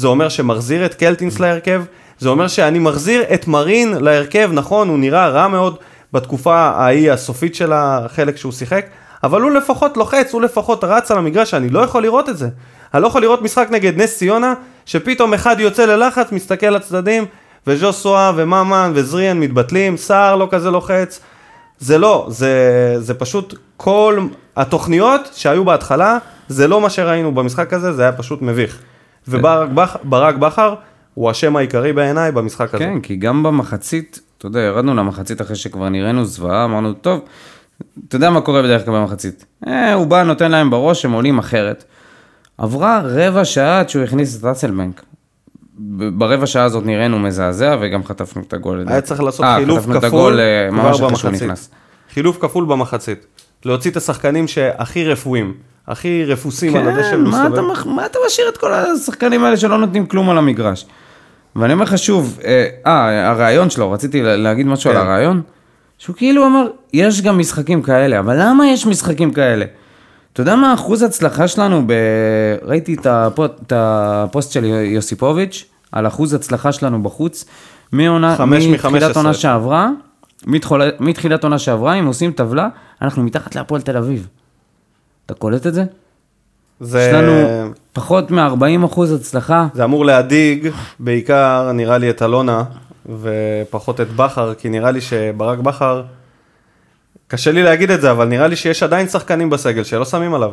[0.00, 1.82] זה אומר שמחזיר את קלטינס להרכב,
[2.18, 5.76] זה אומר שאני מחזיר את מרין להרכב, נכון, הוא נראה רע מאוד
[6.12, 8.86] בתקופה ההיא הסופית של החלק שהוא שיחק,
[9.22, 12.48] אבל הוא לפחות לוחץ, הוא לפחות רץ על המגרש, אני לא יכול לראות את זה.
[12.94, 14.54] אני לא יכול לראות משחק נגד נס ציונה,
[14.86, 17.24] שפתאום אחד יוצא ללחץ, מסתכל לצדדים,
[17.66, 21.20] וז'וסואה וממן וזריאן מתבטלים, סער לא כזה לוחץ.
[21.78, 24.18] זה לא, זה, זה פשוט כל
[24.56, 28.82] התוכניות שהיו בהתחלה, זה לא מה שראינו במשחק הזה, זה היה פשוט מביך.
[29.28, 30.74] וברק בכר
[31.14, 32.84] הוא השם העיקרי בעיניי במשחק הזה.
[32.84, 37.20] כן, כי גם במחצית, אתה יודע, ירדנו למחצית אחרי שכבר נראינו זוועה, אמרנו, טוב,
[38.08, 39.44] אתה יודע מה קורה בדרך כלל במחצית.
[39.66, 41.84] אה, הוא בא, נותן להם בראש, הם עולים אחרת.
[42.58, 45.02] עברה רבע שעה עד שהוא הכניס את אסלבנק.
[46.18, 48.84] ברבע שעה הזאת נראינו מזעזע וגם חטפנו את הגול.
[48.86, 51.68] היה צריך לעשות 아, אה, חילוף כפול אה, כבר במחצית.
[52.14, 53.26] חילוף כפול במחצית.
[53.64, 55.54] להוציא את השחקנים שהכי רפואים,
[55.90, 57.60] הכי רפוסים כן, על הדשא ומסתובב.
[57.60, 60.86] מה מה אתה משאיר את כל השחקנים האלה שלא נותנים כלום על המגרש?
[61.56, 64.96] ואני אומר לך שוב, אה, אה הרעיון שלו, רציתי להגיד משהו כן.
[64.96, 65.42] על הרעיון,
[65.98, 69.64] שהוא כאילו אמר, יש גם משחקים כאלה, אבל למה יש משחקים כאלה?
[70.32, 71.92] אתה יודע מה אחוז הצלחה שלנו, ב...
[72.62, 77.44] ראיתי את, הפוסט, את הפוסט של יוסיפוביץ', על אחוז הצלחה שלנו בחוץ,
[77.92, 79.90] מעונה, מתחילת עונה שעברה,
[80.46, 80.82] מתחול...
[81.00, 82.68] מתחילת עונה שעברה, אם עושים טבלה,
[83.02, 84.26] אנחנו מתחת להפועל תל אביב.
[85.30, 85.84] אתה קולט את זה?
[86.80, 87.00] זה...
[87.00, 87.32] יש לנו
[87.92, 89.66] פחות מ-40 אחוז הצלחה.
[89.74, 92.64] זה אמור להדאיג, בעיקר נראה לי את אלונה,
[93.20, 96.02] ופחות את בכר, כי נראה לי שברק בכר...
[97.28, 100.50] קשה לי להגיד את זה, אבל נראה לי שיש עדיין שחקנים בסגל שלא שמים עליו.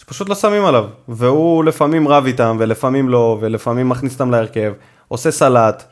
[0.00, 0.84] שפשוט לא שמים עליו.
[1.08, 4.72] והוא לפעמים רב איתם, ולפעמים לא, ולפעמים מכניס אותם להרכב,
[5.08, 5.84] עושה סלט.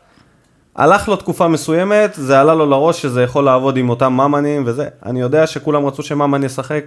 [0.76, 4.88] הלך לו תקופה מסוימת, זה עלה לו לראש שזה יכול לעבוד עם אותם ממנים וזה.
[5.06, 6.84] אני יודע שכולם רצו שממן ישחק,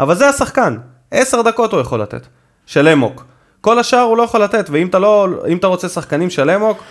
[0.00, 0.76] אבל זה השחקן.
[1.10, 2.26] עשר דקות הוא יכול לתת.
[2.66, 3.24] של אמוק.
[3.60, 6.82] כל השאר הוא לא יכול לתת, ואם אתה לא, אתה רוצה שחקנים של אמוק,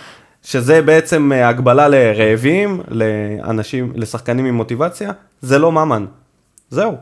[0.43, 6.05] שזה בעצם אה, הגבלה לרעבים, לאנשים, לשחקנים עם מוטיבציה, זה לא ממן.
[6.69, 6.97] זהו.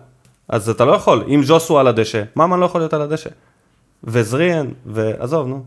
[0.49, 3.29] אז אתה לא יכול, אם ז'וסו על הדשא, ממן לא יכול להיות על הדשא.
[4.03, 5.63] וזריאן, ועזוב, נו.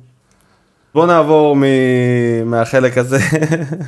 [0.94, 1.62] בוא נעבור מ...
[2.44, 3.18] מהחלק הזה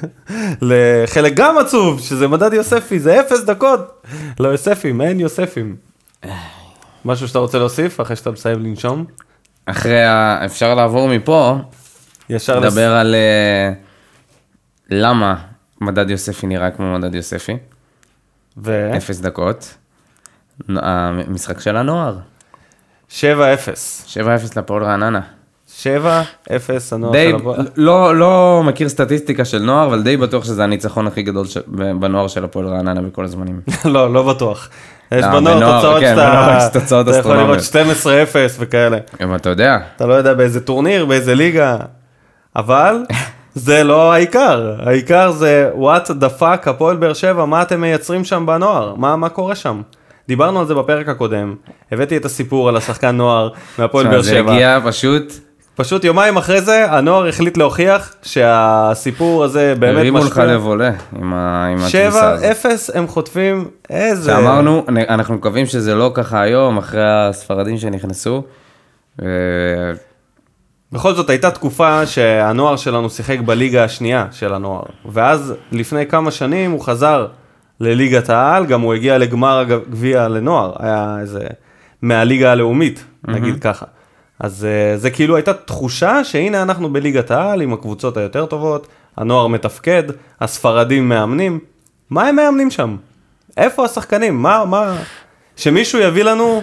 [0.71, 4.07] לחלק גם עצוב, שזה מדד יוספי, זה אפס דקות.
[4.41, 5.92] לא יוספים, אין יוספים.
[7.05, 9.05] משהו שאתה רוצה להוסיף אחרי שאתה מסיים לנשום?
[9.67, 10.45] אחרי ה...
[10.45, 11.57] אפשר לעבור מפה
[12.31, 13.01] ישר לדבר לס...
[13.01, 13.75] על uh,
[14.91, 15.37] למה
[15.81, 17.57] מדד יוספי נראה כמו מדד יוספי.
[18.57, 18.91] ו?
[18.97, 19.75] אפס דקות.
[20.69, 22.19] המשחק של הנוער.
[23.11, 23.13] 7-0.
[24.15, 24.23] 7-0
[24.57, 25.21] לפועל רעננה.
[25.83, 25.85] 7-0
[26.93, 27.67] הנוער של הפועל.
[27.77, 31.57] לא, לא מכיר סטטיסטיקה של נוער, אבל די בטוח שזה הניצחון הכי גדול ש...
[32.01, 33.61] בנוער של הפועל רעננה בכל הזמנים.
[33.85, 34.69] לא, לא בטוח.
[35.19, 37.63] יש לא, בנוער תוצאות כן, שאתה, אתה יכול לראות 12-0
[38.59, 38.99] וכאלה.
[39.23, 39.79] גם אתה יודע.
[39.97, 41.77] אתה לא יודע באיזה טורניר, באיזה ליגה.
[42.57, 43.05] אבל
[43.55, 48.47] זה לא העיקר, העיקר זה what the fuck הפועל באר שבע, מה אתם מייצרים שם
[48.47, 49.83] בנוער, מה, מה קורה שם.
[50.29, 51.55] דיברנו על זה בפרק הקודם,
[51.93, 53.49] הבאתי את הסיפור על השחקן נוער
[53.79, 54.33] מהפועל באר שבע.
[54.33, 55.33] זה הגיע פשוט...
[55.75, 60.01] פשוט יומיים אחרי זה הנוער החליט להוכיח שהסיפור הזה באמת משפיע.
[60.01, 61.33] הרימו לך לב עולה עם
[61.79, 62.91] התפיסה הזאת.
[62.95, 64.33] 7-0 הם חוטפים איזה...
[64.33, 68.43] שאמרנו, אנחנו מקווים שזה לא ככה היום אחרי הספרדים שנכנסו.
[70.93, 74.83] בכל זאת הייתה תקופה שהנוער שלנו שיחק בליגה השנייה של הנוער,
[75.13, 77.27] ואז לפני כמה שנים הוא חזר
[77.81, 81.41] לליגת העל, גם הוא הגיע לגמר הגביע לנוער, היה איזה
[82.03, 83.63] מהליגה הלאומית, נגיד.
[83.63, 83.87] ככה.
[84.43, 89.47] אז uh, זה כאילו הייתה תחושה שהנה אנחנו בליגת העל עם הקבוצות היותר טובות, הנוער
[89.47, 90.03] מתפקד,
[90.41, 91.59] הספרדים מאמנים,
[92.11, 92.97] מה הם מאמנים שם?
[93.57, 94.43] איפה השחקנים?
[94.43, 94.97] מה, מה...
[95.57, 96.63] שמישהו יביא לנו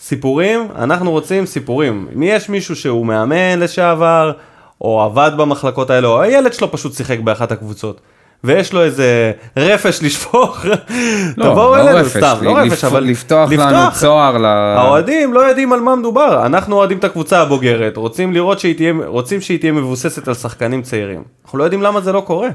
[0.00, 2.08] סיפורים, אנחנו רוצים סיפורים.
[2.14, 4.32] אם יש מישהו שהוא מאמן לשעבר,
[4.80, 8.00] או עבד במחלקות האלה, או הילד שלו פשוט שיחק באחת הקבוצות.
[8.44, 10.64] ויש לו איזה רפש לשפוך,
[11.36, 14.44] לא, תבואו לא אלינו, סתם, לא רפש, אבל לפתוח לנו צוהר ל...
[14.44, 18.92] האוהדים לא יודעים על מה מדובר, אנחנו אוהדים את הקבוצה הבוגרת, רוצים לראות שהיא תהיה,
[19.06, 21.22] רוצים שהיא תהיה מבוססת על שחקנים צעירים.
[21.44, 22.48] אנחנו לא יודעים למה זה לא קורה.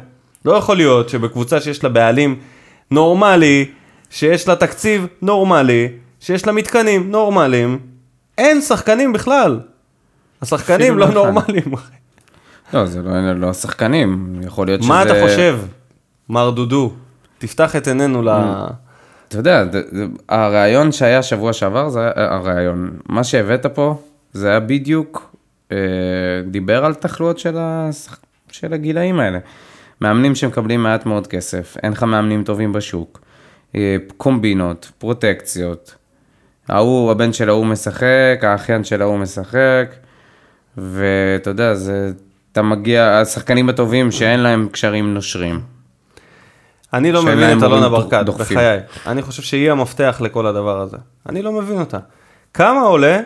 [0.45, 2.35] לא יכול להיות שבקבוצה שיש לה בעלים
[2.91, 3.65] נורמלי,
[4.09, 5.87] שיש לה תקציב נורמלי,
[6.19, 7.79] שיש לה מתקנים נורמליים,
[8.37, 9.59] אין שחקנים בכלל.
[10.41, 11.13] השחקנים לא לא.
[11.13, 11.73] נורמליים.
[12.73, 14.89] לא, זה לא, לא השחקנים, יכול להיות שזה...
[14.89, 15.59] מה אתה חושב,
[16.29, 16.91] מר דודו?
[17.37, 18.29] תפתח את עינינו ל...
[19.27, 19.63] אתה יודע,
[20.29, 24.01] הרעיון שהיה שבוע שעבר, זה היה, הרעיון, מה שהבאת פה,
[24.33, 25.35] זה היה בדיוק,
[25.71, 25.77] אה,
[26.45, 27.39] דיבר על תחלואות.
[28.51, 29.39] של הגילאים האלה.
[30.01, 33.21] מאמנים שמקבלים מעט מאוד כסף, אין לך מאמנים טובים בשוק,
[33.75, 35.95] אה, קומבינות, פרוטקציות.
[36.67, 39.89] ההוא, הבן של ההוא משחק, האחיין של ההוא משחק,
[40.77, 42.11] ואתה יודע, זה,
[42.51, 45.76] אתה מגיע, השחקנים הטובים שאין להם קשרים נושרים.
[46.93, 48.57] אני לא מבין את אלונה ברקת, דוחפים.
[48.57, 48.79] בחיי.
[49.07, 50.97] אני חושב שהיא המפתח לכל הדבר הזה.
[51.29, 51.97] אני לא מבין אותה.
[52.53, 53.19] כמה עולה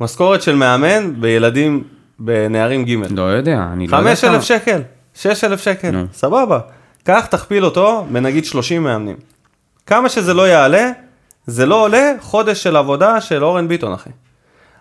[0.00, 1.84] משכורת של מאמן בילדים,
[2.18, 2.94] בנערים ג'?
[3.10, 4.34] לא יודע, אני לא יודע חמש כמה.
[4.34, 4.82] אלף שקל,
[5.14, 6.04] שש אלף שקל, נו.
[6.12, 6.58] סבבה.
[7.04, 9.16] קח, תכפיל אותו בנגיד 30 מאמנים.
[9.86, 10.90] כמה שזה לא יעלה,
[11.46, 14.10] זה לא עולה חודש של עבודה של אורן ביטון, אחי.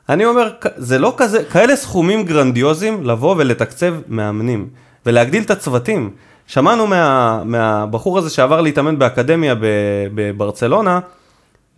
[0.09, 4.67] אני אומר, זה לא כזה, כאלה סכומים גרנדיוזיים לבוא ולתקצב מאמנים,
[5.05, 6.11] ולהגדיל את הצוותים.
[6.47, 9.55] שמענו מה, מהבחור הזה שעבר להתאמן באקדמיה
[10.15, 10.99] בברצלונה,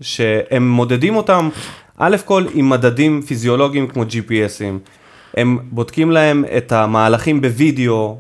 [0.02, 1.50] שהם מודדים אותם,
[1.98, 4.90] א' כל עם מדדים פיזיולוגיים כמו GPSים.
[5.38, 8.18] הם בודקים להם את המהלכים בווידאו,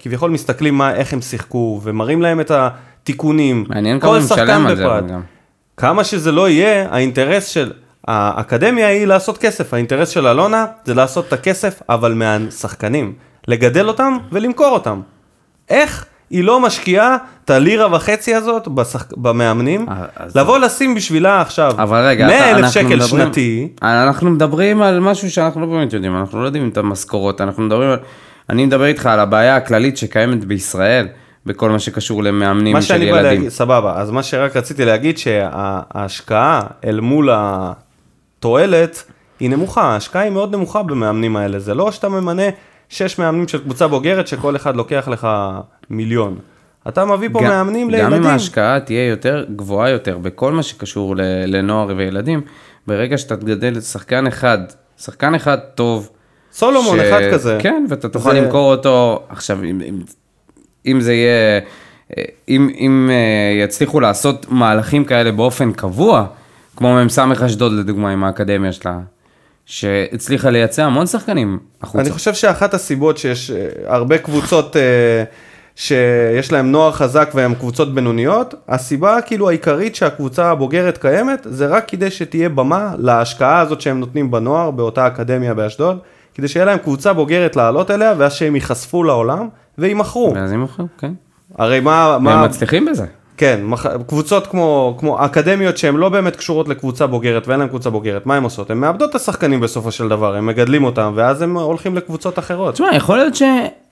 [0.00, 3.64] כביכול מסתכלים מה, איך הם שיחקו, ומראים להם את התיקונים.
[3.68, 5.20] מעניין כמה הוא משלם על זה גם.
[5.76, 7.72] כמה שזה לא יהיה, האינטרס של
[8.08, 13.12] האקדמיה היא לעשות כסף, האינטרס של אלונה זה לעשות את הכסף, אבל מהשחקנים.
[13.48, 15.00] לגדל אותם ולמכור אותם.
[15.70, 19.06] איך היא לא משקיעה את הלירה וחצי הזאת בשח...
[19.16, 19.86] במאמנים?
[19.88, 24.30] אה, אז- לבוא לשים בשבילה עכשיו אבל רגע, 100 אתה- אלף שקל מדברים- שנתי, אנחנו
[24.30, 27.98] מדברים על משהו שאנחנו לא באמת יודעים, אנחנו לא יודעים את המשכורות, אנחנו מדברים על...
[28.50, 31.08] אני מדבר איתך על הבעיה הכללית שקיימת בישראל,
[31.46, 33.24] בכל מה שקשור למאמנים מה של שאני בא ילדים.
[33.24, 37.28] להגיד, סבבה, אז מה שרק רציתי להגיד שההשקעה אל מול
[38.38, 39.04] התועלת
[39.40, 42.42] היא נמוכה, ההשקעה היא מאוד נמוכה במאמנים האלה, זה לא שאתה ממנה
[42.94, 45.28] שש מאמנים של קבוצה בוגרת שכל אחד לוקח לך
[45.90, 46.38] מיליון.
[46.88, 48.26] אתה מביא פה גם- מאמנים גם אם לילדים.
[48.26, 51.14] ההשקעה תהיה יותר גבוהה יותר בכל מה שקשור
[51.46, 52.40] לנוער וילדים,
[52.86, 54.58] ברגע שאתה תגדל שחקן אחד,
[54.98, 56.10] שחקן אחד טוב.
[56.52, 57.58] סולומון אחד כזה.
[57.60, 59.98] כן, ואתה תוכל זה- למכור אותו, עכשיו, אם, אם,
[60.86, 61.60] אם זה יהיה,
[62.48, 66.26] אם, אם אה, יצליחו לעשות מהלכים כאלה באופן קבוע,
[66.76, 68.98] כמו מ"ס אשדוד לדוגמה עם האקדמיה שלה,
[69.66, 72.02] שהצליחה לייצא המון שחקנים החוצה.
[72.02, 75.24] אני חושב שאחת הסיבות שיש אה, הרבה קבוצות אה,
[75.76, 81.88] שיש להם נוער חזק והן קבוצות בינוניות, הסיבה כאילו העיקרית שהקבוצה הבוגרת קיימת, זה רק
[81.88, 85.98] כדי שתהיה במה להשקעה הזאת שהם נותנים בנוער, באותה אקדמיה באשדוד,
[86.34, 89.48] כדי שיהיה להם קבוצה בוגרת לעלות אליה, ואז שהם ייחשפו לעולם
[89.78, 90.32] ויימכרו.
[90.34, 91.12] ואז הם יכולים, כן.
[91.58, 93.06] הרי מה, והם מה, מצליחים בזה.
[93.36, 93.86] כן, מח...
[94.06, 98.36] קבוצות כמו, כמו אקדמיות שהן לא באמת קשורות לקבוצה בוגרת ואין להן קבוצה בוגרת, מה
[98.36, 98.70] הן עושות?
[98.70, 102.74] הן מאבדות את השחקנים בסופו של דבר, הן מגדלים אותם, ואז הם הולכים לקבוצות אחרות.
[102.74, 103.42] תשמע, יכול להיות, ש...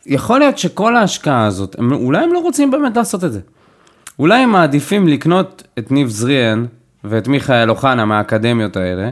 [0.07, 1.93] יכול להיות שכל ההשקעה הזאת, הם...
[1.93, 3.41] אולי הם לא רוצים באמת לעשות את זה.
[4.19, 6.65] אולי הם מעדיפים לקנות את ניב זריאן
[7.05, 9.11] ואת מיכאל אוחנה מהאקדמיות האלה,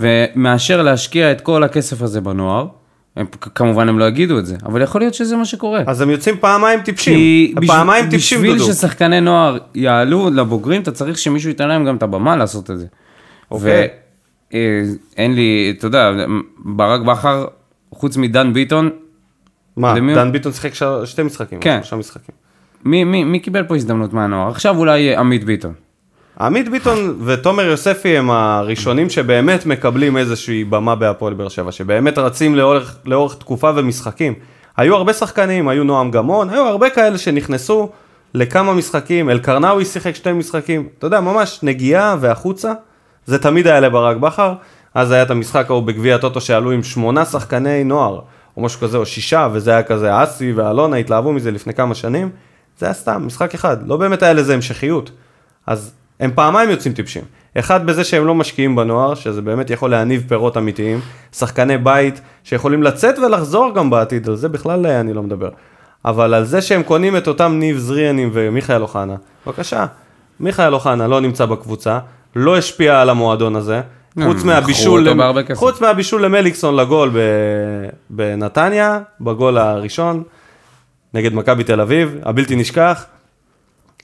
[0.00, 2.66] ומאשר להשקיע את כל הכסף הזה בנוער,
[3.16, 5.82] הם, כמובן הם לא יגידו את זה, אבל יכול להיות שזה מה שקורה.
[5.86, 7.14] אז הם יוצאים פעמיים טיפשים.
[7.14, 8.72] כי פעמיים בשביל, טיפשים, בשביל דודו.
[8.72, 12.86] ששחקני נוער יעלו לבוגרים, אתה צריך שמישהו ייתן להם גם את הבמה לעשות את זה.
[13.50, 13.88] אוקיי.
[14.52, 16.10] ואין לי, אתה יודע,
[16.58, 17.46] ברק בכר,
[17.94, 18.90] חוץ מדן ביטון,
[19.76, 20.82] מה, למי- דן ביטון שיחק ש...
[21.04, 21.78] שתי משחקים, כן.
[21.82, 22.34] שלושה משחקים.
[22.84, 24.48] מי, מי, מי קיבל פה הזדמנות מהנוער?
[24.48, 25.72] עכשיו אולי אה, עמית ביטון.
[26.40, 32.54] עמית ביטון ותומר יוספי הם הראשונים שבאמת מקבלים איזושהי במה בהפועל באר שבע, שבאמת רצים
[32.54, 34.34] לאורך, לאורך תקופה ומשחקים.
[34.76, 37.90] היו הרבה שחקנים, היו נועם גמון, היו הרבה כאלה שנכנסו
[38.34, 42.72] לכמה משחקים, אלקרנאווי שיחק שתי משחקים, אתה יודע, ממש נגיעה והחוצה,
[43.26, 44.54] זה תמיד היה לברק בכר,
[44.94, 48.20] אז היה את המשחק ההוא בגביע הטוטו שעלו עם שמונה שחקני נוער,
[48.56, 52.30] או משהו כזה, או שישה, וזה היה כזה, אסי ואלונה התלהבו מזה לפני כמה שנים,
[52.78, 55.10] זה היה סתם, משחק אחד, לא באמת היה לזה המשכיות.
[55.66, 57.22] אז הם פעמיים יוצאים טיפשים.
[57.58, 61.00] אחד בזה שהם לא משקיעים בנוער, שזה באמת יכול להניב פירות אמיתיים.
[61.32, 65.48] שחקני בית שיכולים לצאת ולחזור גם בעתיד, על זה בכלל אה, אני לא מדבר.
[66.04, 69.14] אבל על זה שהם קונים את אותם ניב זריאנים ומיכאל אוחנה,
[69.46, 69.86] בבקשה.
[70.40, 71.98] מיכאל אוחנה לא נמצא בקבוצה,
[72.36, 73.80] לא השפיע על המועדון הזה.
[74.24, 75.54] חוץ מכרו מהבישול, למ-.
[75.54, 77.18] חוץ מהבישול למליקסון לגול ב...
[78.10, 80.22] בנתניה, בגול הראשון,
[81.14, 83.04] נגד מכבי תל אביב, הבלתי נשכח.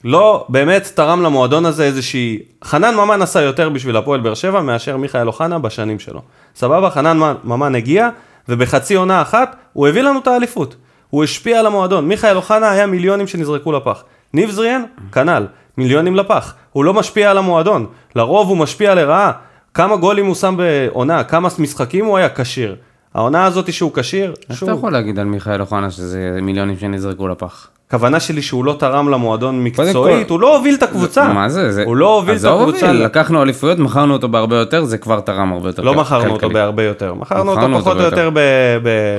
[0.03, 2.39] לא באמת תרם למועדון הזה איזושהי...
[2.63, 6.21] חנן ממן עשה יותר בשביל הפועל באר שבע מאשר מיכאל אוחנה בשנים שלו.
[6.55, 6.89] סבבה?
[6.89, 8.09] חנן ממן הגיע,
[8.49, 10.75] ובחצי עונה אחת הוא הביא לנו את האליפות.
[11.09, 12.07] הוא השפיע על המועדון.
[12.07, 14.03] מיכאל אוחנה היה מיליונים שנזרקו לפח.
[14.33, 16.53] ניב זריאן, כנ"ל, מיליונים לפח.
[16.71, 17.85] הוא לא משפיע על המועדון.
[18.15, 19.31] לרוב הוא משפיע לרעה.
[19.73, 22.75] כמה גולים הוא שם בעונה, כמה משחקים הוא היה כשיר.
[23.13, 27.67] העונה הזאת שהוא כשיר, איך אתה יכול להגיד על מיכאל אוחנה שזה מיליונים שנזרקו לפח?
[27.87, 31.33] הכוונה שלי שהוא לא תרם למועדון מקצועית, הוא לא הוביל את הקבוצה.
[31.33, 31.71] מה זה?
[31.71, 31.83] זה...
[31.83, 32.87] הוא לא הוביל את הקבוצה.
[32.87, 35.81] הוביל, לקחנו אליפויות, מכרנו אותו בהרבה יותר, זה כבר תרם הרבה יותר.
[35.81, 36.49] לא מכרנו אותו.
[36.49, 38.03] בהרבה יותר, מכרנו אותו פחות או.
[38.03, 38.31] יותר.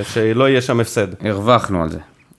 [0.02, 1.06] שלא יהיה שם הפסד.
[1.20, 1.98] הרווחנו על זה.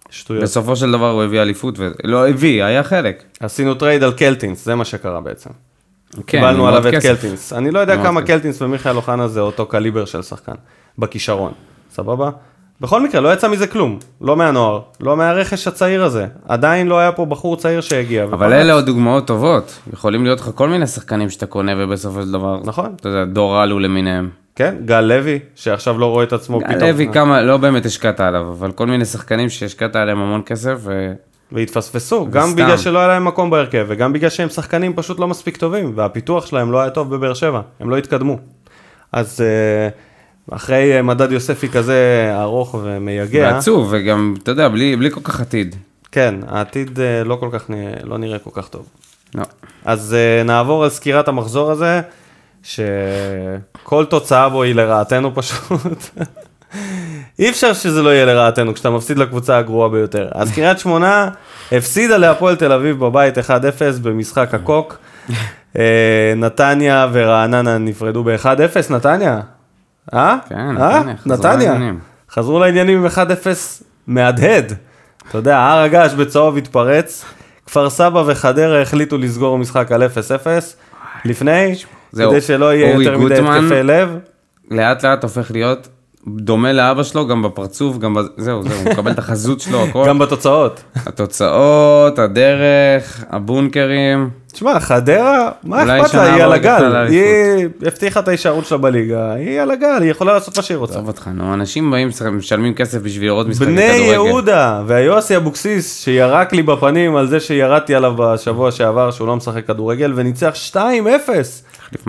[0.10, 0.44] שטויות.
[0.44, 1.80] בסופו של דבר הוא הביא אליפות.
[2.04, 3.24] לא הביא, היה חלק.
[3.40, 5.50] עשינו trade על קלטינס, זה מה שקרה בעצם.
[6.14, 6.94] כן, קיבלנו עליו את.
[7.02, 7.54] קלטינס.
[7.54, 8.22] אני לא יודע כמה.
[8.22, 10.52] קלטינס ומיכאל אוחנה זה אותו קליבר של שחקן,
[11.00, 11.52] בכישרון,
[11.92, 12.30] סבבה?
[12.82, 16.28] בכל מקרה, לא יצא מזה כלום, לא מהנוער, לא מהרכש הצעיר הזה.
[16.48, 18.24] עדיין לא היה פה בחור צעיר שהגיע.
[18.24, 18.54] אבל.
[18.54, 19.80] אלה עוד דוגמאות טובות.
[19.94, 22.60] יכולים להיות לך כל מיני שחקנים שאתה קונה ובסופו של דבר...
[22.64, 22.96] נכון.
[22.96, 24.30] אתה יודע, דור אלו למיניהם.
[24.56, 26.74] כן, גל לוי, שעכשיו לא רואה את עצמו פתאום.
[26.74, 30.78] גל לוי כמה, לא באמת השקעת עליו, אבל כל מיני שחקנים שהשקעת עליהם המון כסף,
[30.80, 31.14] ו...
[31.52, 32.56] והתפספסו, גם וסתם.
[32.56, 36.46] בגלל שלא היה להם מקום בהרכב, וגם בגלל שהם שחקנים פשוט לא מספיק טובים, והפיתוח
[36.46, 38.38] שלהם לא היה טוב בבאר שבע, הם לא התקדמו.
[39.12, 39.90] אז אה,
[40.52, 45.76] אחרי מדד יוספי כזה ארוך ומייגע, ועצוב, וגם, אתה יודע, בלי, בלי כל כך עתיד.
[46.12, 47.70] כן, העתיד אה, לא כל כך,
[48.04, 48.86] לא נראה כל כך טוב.
[49.36, 49.44] לא.
[49.86, 52.02] אז אה, נעבור על סקירת המחזור הזה,
[52.64, 55.70] שכל תוצאה בו היא לרעתנו פשוט.
[57.40, 60.30] אי אפשר שזה לא יהיה לרעתנו כשאתה מפסיד לקבוצה הגרועה ביותר.
[60.32, 61.30] אז קריית שמונה
[61.72, 63.42] הפסידה להפועל תל אביב בבית 1-0
[64.02, 64.98] במשחק הקוק.
[65.78, 69.40] אה, נתניה ורעננה נפרדו ב-1-0, נתניה?
[70.14, 70.38] אה?
[70.50, 71.04] כן, אה?
[71.26, 71.48] נתניה, חזרו.
[71.58, 72.00] לעניינים.
[72.32, 73.18] חזרו לעניינים עם 1-0
[74.08, 74.74] מהדהד.
[75.30, 77.26] אתה יודע, הר הגעש בצהוב התפרץ,
[77.66, 80.08] כפר סבא וחדרה החליטו לסגור משחק על 0-0
[81.26, 81.76] לפני,
[82.16, 84.18] כדי שלא יהיה יותר מדי התקפי לב.
[84.72, 85.88] לאט לאט הופך להיות
[86.28, 88.26] דומה לאבא שלו, גם בפרצוף, גם בז...
[88.38, 90.06] זהו, זהו, הוא מקבל את החזות שלו, הכל.
[90.08, 90.84] גם בתוצאות.
[90.96, 94.30] התוצאות, הדרך, הבונקרים.
[94.52, 96.34] תשמע, חדרה, מה אכפת לה?
[96.34, 96.96] היא על הגל.
[96.96, 100.94] היא הבטיחה את ההישארות שלה בליגה, היא על הגל, היא יכולה לעשות מה שהיא רוצה.
[100.94, 104.14] עזוב אותך, נו, אנשים באים, משלמים כסף בשביל לראות משחקי בני כדורגל.
[104.14, 109.68] יהודה והיוסי אבוקסיס שירק לי בפנים על זה שירדתי עליו בשבוע שעבר שהוא לא משחק
[109.68, 110.78] כדורגל וניצח 2-0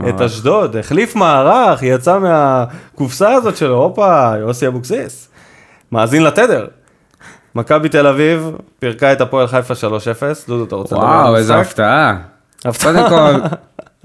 [0.08, 0.20] את.
[0.20, 5.28] אשדוד, החליף מערך, יצא מהקופסה הזאת שלו, הופה, יוסי אבוקסיס,
[5.92, 6.66] מאזין לתדר.
[7.54, 9.78] מכבי תל אביב פירקה את הפועל חיפה 3-0,
[10.48, 11.70] דודו אתה רוצה לדבר על וואו, איזה המשחק?
[11.70, 12.16] הפתעה.
[12.64, 12.92] הפתעה.
[12.92, 13.48] קודם כל,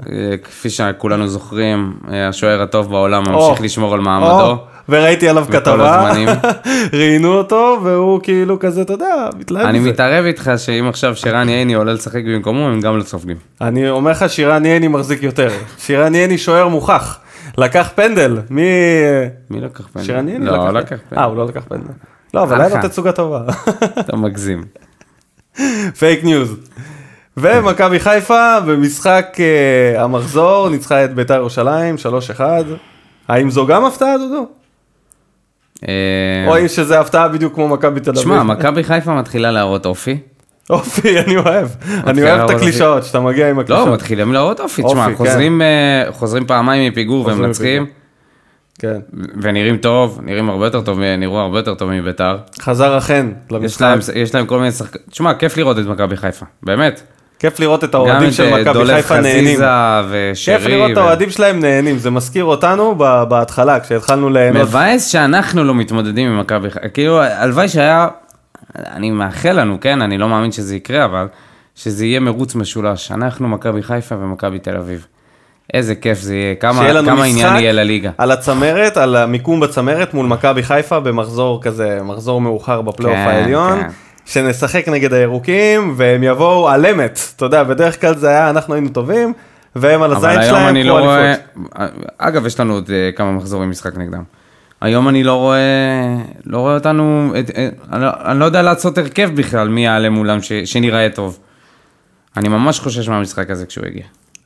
[0.10, 4.58] אה, כפי שכולנו זוכרים, אה, השוער הטוב בעולם ממשיך לשמור על מעמדו.
[4.90, 6.12] וראיתי עליו כתבה.
[6.94, 9.90] ראיינו אותו והוא כאילו כזה, אתה יודע, מתלהב אני מזה.
[9.90, 13.38] מתערב איתך שאם עכשיו שרן ייני עולה לשחק במקומו, הם גם לא סופגים.
[13.62, 15.50] אני אומר לך, שירן ייני מחזיק יותר.
[15.78, 17.20] שירן ייני שוער מוכח.
[17.58, 18.38] לקח פנדל.
[18.50, 18.62] מי...
[19.50, 20.06] מי לקח פנדל?
[20.06, 21.22] שירן ייני לא, לקח לקח אה, פנדל.
[21.22, 21.94] הוא לא לקח פנדל.
[22.34, 22.88] לא, אבל היה לו.
[22.90, 23.42] תצוגה טובה.
[24.00, 24.64] אתה מגזים.
[25.98, 26.56] fake news.
[27.38, 31.96] ומכבי חיפה במשחק אה, המחזור ניצחה את בית"ר ירושלים
[32.38, 32.42] 3-1.
[33.28, 34.61] האם זו גם הפתעה, דודו?
[35.88, 35.94] אה,
[36.48, 38.24] או שזה הפתעה בדיוק כמו מכבי תל אביב?
[38.24, 40.18] שמע, מכבי חיפה מתחילה להראות אופי.
[40.70, 41.68] אופי, אני אוהב.
[42.08, 42.50] אני אוהב את.
[42.50, 43.88] הקלישאות, שאתה מגיע עם לא, הקלישאות.
[43.94, 44.84] מתחילים להראות אופי.
[44.84, 45.16] תשמע, כן.
[45.16, 47.86] חוזרים, אה, חוזרים פעמיים מפיגור והם חוזרים מנצחים,
[48.80, 49.00] כן.
[49.42, 52.38] ונראים טוב, נראים הרבה יותר טוב, נראו הרבה יותר טוב מביתר.
[52.62, 53.82] חזר יש למשחק.
[53.82, 57.02] להם, יש להם כל מיני שחקנים, תשמע, כיף לראות את מכבי חיפה, באמת.
[57.42, 59.46] כיף לראות את גם האוהדים את של אה, מכבי חיפה נהנים.
[59.46, 59.66] חזיזה
[60.10, 60.58] ושרי.
[60.58, 62.96] כיף לראות את האוהדים שלהם נהנים, זה מזכיר אותנו
[63.30, 64.62] בהתחלה, כשהתחלנו ליהנות.
[64.62, 68.08] מבאס שאנחנו לא מתמודדים עם מכבי חיפה, כאילו, הלוואי שהיה,
[68.76, 71.28] אני מאחל לנו, כן, אני לא מאמין שזה יקרה, אבל
[71.76, 73.12] שזה יהיה מרוץ משולש.
[73.12, 75.08] אנחנו מכבי חיפה ומכבי תל אביב.
[75.74, 78.10] איזה כיף זה יהיה, כמה, שיהיה כמה עניין יהיה לליגה.
[78.18, 83.82] על הצמרת, על המיקום בצמרת מול מכבי חיפה במחזור כזה, מחזור מאוחר בפלייאוף כן, העליון.
[83.82, 83.90] כן.
[84.26, 87.20] שנשחק נגד הירוקים, והם יבואו על אמת.
[87.36, 89.34] אתה יודע, בדרך כלל זה היה, אנחנו היינו טובים,
[89.76, 92.02] והם על אבל הזין היום שלהם, אני קחו לא רואה, אליפות.
[92.18, 94.24] אגב, יש לנו עוד אה, כמה מחזורים משחק נגדם.
[94.82, 95.60] היום אני לא רואה,
[96.46, 100.10] לא רואה אותנו, את- אה, אני לא- אני לא יודע לעשות הרכב בכלל, מי יעלה
[100.10, 101.40] מולם ש- שנראה טוב.
[102.38, 104.04] אני ממש חושש מהמשחק הזה כשהוא יגיע.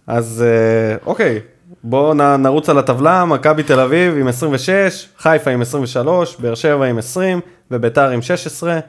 [0.08, 1.40] אז אה, אוקיי,
[1.84, 6.98] בואו נרוץ על הטבלה, מכבי תל אביב עם 26, חיפה עם 23, באר שבע עם
[6.98, 7.40] 20
[7.72, 8.80] וביתר עם 16.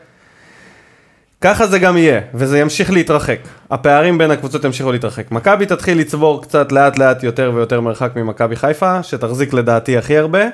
[1.41, 3.39] ככה זה גם יהיה, וזה ימשיך להתרחק.
[3.70, 5.30] הפערים בין הקבוצות ימשיכו להתרחק.
[5.30, 10.45] מכבי תתחיל לצבור קצת לאט לאט יותר ויותר מרחק ממכבי חיפה, שתחזיק לדעתי הכי הרבה.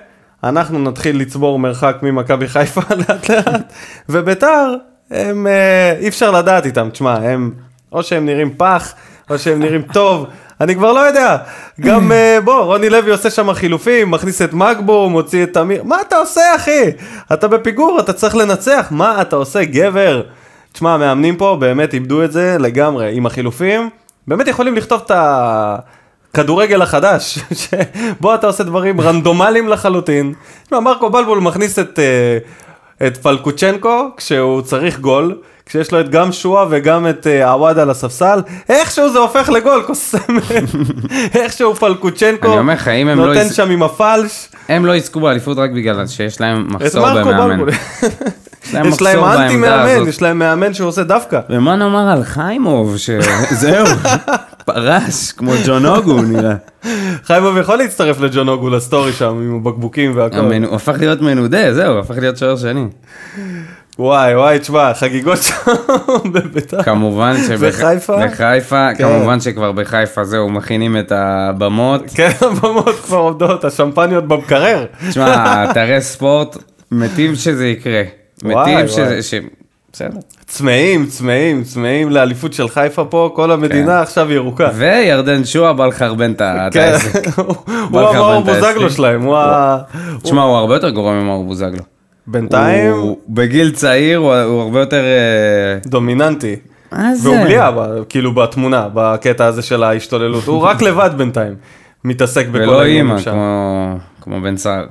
[0.45, 3.73] אנחנו נתחיל לצבור מרחק ממכבי חיפה לאט לאט,
[4.09, 4.75] וביתר,
[5.11, 7.51] הם, אה, אי אפשר לדעת איתם, תשמע, הם,
[7.93, 8.95] או שהם נראים פח,
[9.31, 10.27] או שהם נראים טוב,
[10.61, 11.37] אני כבר לא יודע.
[11.81, 15.97] גם, אה, בוא, רוני לוי עושה שם חילופים, מכניס את מגבו, מוציא את תמיר, מה
[16.01, 16.83] אתה עושה, אחי?
[17.33, 20.23] אתה בפיגור, אתה צריך לנצח, מה אתה עושה, גבר?
[20.73, 23.91] תשמע, המאמנים פה באמת איבדו את זה לגמרי, עם החילופים,
[24.27, 25.11] באמת יכולים לכתוב את.
[26.33, 30.33] הכדורגל החדש, שבו אתה עושה דברים רנדומליים לחלוטין.
[30.65, 32.39] תשמע, מרקו בלבול מכניס את, אה,
[33.07, 37.91] את פלקוצ'נקו כשהוא צריך גול, כשיש לו את גם שואה וגם את אה, עווד על
[37.91, 40.41] הספסל, איכשהו זה הופך לגול, כוסמל.
[41.41, 44.49] איכשהו פלקוצ'נקו לא נותן שם עם הפלש.
[44.69, 47.65] הם לא יזכו באליפות רק בגלל שיש להם מחסור במאמן.
[48.73, 50.09] יש להם אנטי מאמן.
[50.09, 51.41] יש להם מאמן שהוא עושה דווקא.
[51.51, 53.87] ומה נאמר על חיימוב, שזהו,
[54.67, 56.55] פרש, כמו ג'ון אוגו נראה.
[57.25, 60.37] חיימוב יכול להצטרף לג'ון אוגו לסטורי שם עם הבקבוקים והכל.
[60.37, 62.87] הוא הפך להיות מנודה, זהו, הפך להיות שוער שני.
[64.03, 65.55] וואי וואי, תשמע, חגיגות שם
[66.33, 66.83] בביתר.
[66.83, 68.27] כמובן בחיפה?
[68.27, 69.05] בחיפה, כן.
[69.05, 72.03] כמובן שכבר בחיפה זהו, מכינים את הבמות.
[72.17, 74.85] כן, הבמות כבר עומדות, השמפניות במקרר.
[75.11, 76.57] תשמע, אתרי ספורט,
[76.93, 78.03] מתים שזה יקרה.
[78.45, 79.23] וואי, מתים שזה...
[79.23, 79.35] ש-
[79.93, 80.19] בסדר.
[80.47, 84.71] צמאים, צמאים, צמאים לאליפות של חיפה פה, כל המדינה עכשיו ירוקה.
[84.75, 86.43] וירדן שועה בא לחרבן את
[86.73, 87.39] כן, העסק.
[87.91, 88.91] הוא המאור בוזגלו?
[88.91, 89.79] שלהם, הוא ה...
[90.23, 91.83] תשמע, הוא הרבה יותר גרוע ממאור בוזגלו.
[92.27, 95.03] בינתיים הוא בגיל צעיר, הוא הוא הרבה יותר...
[95.05, 96.57] אה, דומיננטי.
[96.93, 97.29] מה זה?
[97.31, 101.55] והוא בלי אבא, כאילו בתמונה, בקטע הזה של ההשתוללות, הוא רק לבד בינתיים.
[102.05, 103.31] מתעסק בכל ולא העניינים אימא, שם.
[103.31, 104.87] כמו- כמו בן סער.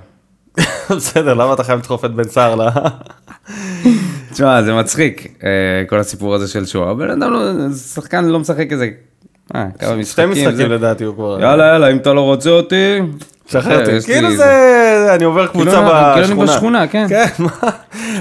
[0.89, 2.61] בסדר, למה אתה חייב לדחוף את בן סער ל...
[4.33, 5.49] תשמע, זה מצחיק, אה,
[5.89, 6.93] כל הסיפור הזה של שואה.
[6.93, 8.89] בן אדם, לא- שחקן לא משחק איזה...
[9.55, 10.33] אה, כמה שתי משחקים.
[10.33, 11.37] זה- משחקים לדעתי הוא כבר...
[11.41, 12.99] יאללה, יאללה, אם אתה לא רוצה אותי...
[13.51, 13.91] שחרר אותי.
[13.91, 15.15] יש לי כאילו זה.
[15.15, 16.43] אני עובר קבוצה כאילו אני- כאילו בשכונה.
[16.43, 17.05] אני בשכונה, כן.
[17.09, 17.25] כן,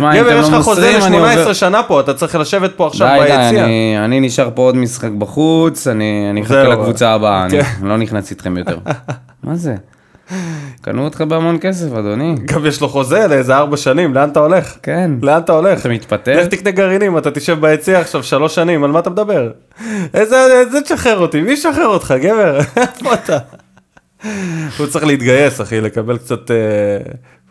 [0.01, 0.17] מה?
[0.17, 1.53] גבר, יש לא לך חוזה מוסרים, אני ל-18 עובר...
[1.53, 3.65] שנה פה, אתה צריך לשבת פה עכשיו די, די, ביציע.
[4.05, 6.73] אני- נשאר פה עוד משחק בחוץ, אני אחכה זהו.
[6.73, 7.87] לקבוצה הבאה, אני כן.
[7.87, 8.79] לא נכנס איתכם יותר.
[9.45, 9.75] מה זה?
[10.83, 12.35] קנו אותך בהמון כסף, אדוני.
[12.45, 14.75] גם יש לו חוזה לאיזה ארבע שנים, לאן אתה הולך?
[14.83, 15.11] כן.
[15.23, 15.81] לאן אתה הולך?
[15.81, 16.41] אתה מתפטר?
[16.41, 19.51] לך תקנה גרעינים, אתה תשב ביציע עכשיו שלוש שנים, על מה אתה מדבר?
[20.15, 21.41] איזה, איזה תשחרר אותי?
[21.43, 22.59] מי ישחרר אותך, גבר?
[22.77, 23.39] איפה אתה?
[24.79, 26.57] הוא צריך להתגייס, אחי, לקבל קצת, אה,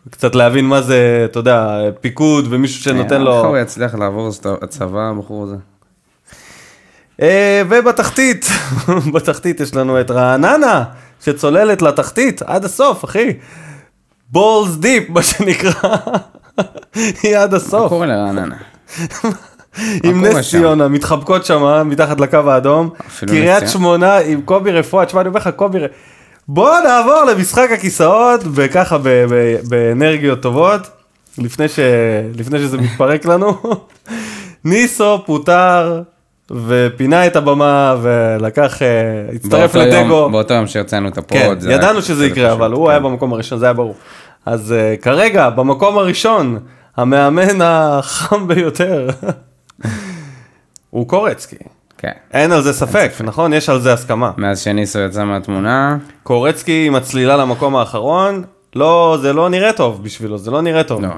[0.09, 3.45] קצת להבין מה זה, אתה יודע, פיקוד ומישהו שנותן איך לו...
[3.45, 5.55] הוא יצליח לעבור את הצבא, הבחור הזה?
[7.21, 8.45] אה, ובתחתית,
[9.13, 10.83] בתחתית יש לנו את רעננה,
[11.23, 13.33] שצוללת לתחתית עד הסוף, אחי.
[14.31, 15.71] בולס דיפ, מה שנקרא.
[17.23, 17.89] היא עד מה הסוף.
[17.89, 18.55] קורה לרעננה?
[20.03, 20.49] עם נס?
[20.49, 22.89] ציונה, מתחבקות שם מתחת לקו האדום.
[23.27, 25.79] קריית שמונה עם קובי רפואה, תשמע, אני אומר לך, קובי...
[25.79, 25.87] ר-
[26.51, 28.97] בוא נעבור למשחק הכיסאות, וככה
[29.69, 30.81] באנרגיות טובות,
[31.37, 31.79] לפני, ש...
[32.35, 33.53] לפני שזה מתפרק לנו.
[34.65, 36.01] ניסו פוטר
[36.51, 38.87] ופינה את הבמה ולקח, אה,
[39.35, 40.29] הצטרף לתיקו.
[40.29, 41.63] באותו יום שהוצאנו את הפוד.
[41.63, 42.91] כן, ידענו שזה יקרה, פשוט, אבל הוא כן.
[42.91, 43.95] היה במקום הראשון, זה היה ברור.
[44.45, 46.59] אז uh, כרגע, במקום הראשון,
[46.97, 49.09] המאמן החם ביותר,
[50.89, 51.55] הוא קורצקי.
[52.01, 52.11] כן.
[52.33, 53.53] אין על זה ספק, נכון?
[53.53, 54.31] יש על זה הסכמה.
[54.37, 58.43] מאז שניסו יצא מהתמונה, קורצקי עם הצלילה למקום האחרון,
[58.75, 61.01] לא, זה לא נראה טוב בשבילו, זה לא נראה טוב.
[61.01, 61.13] לא, לא.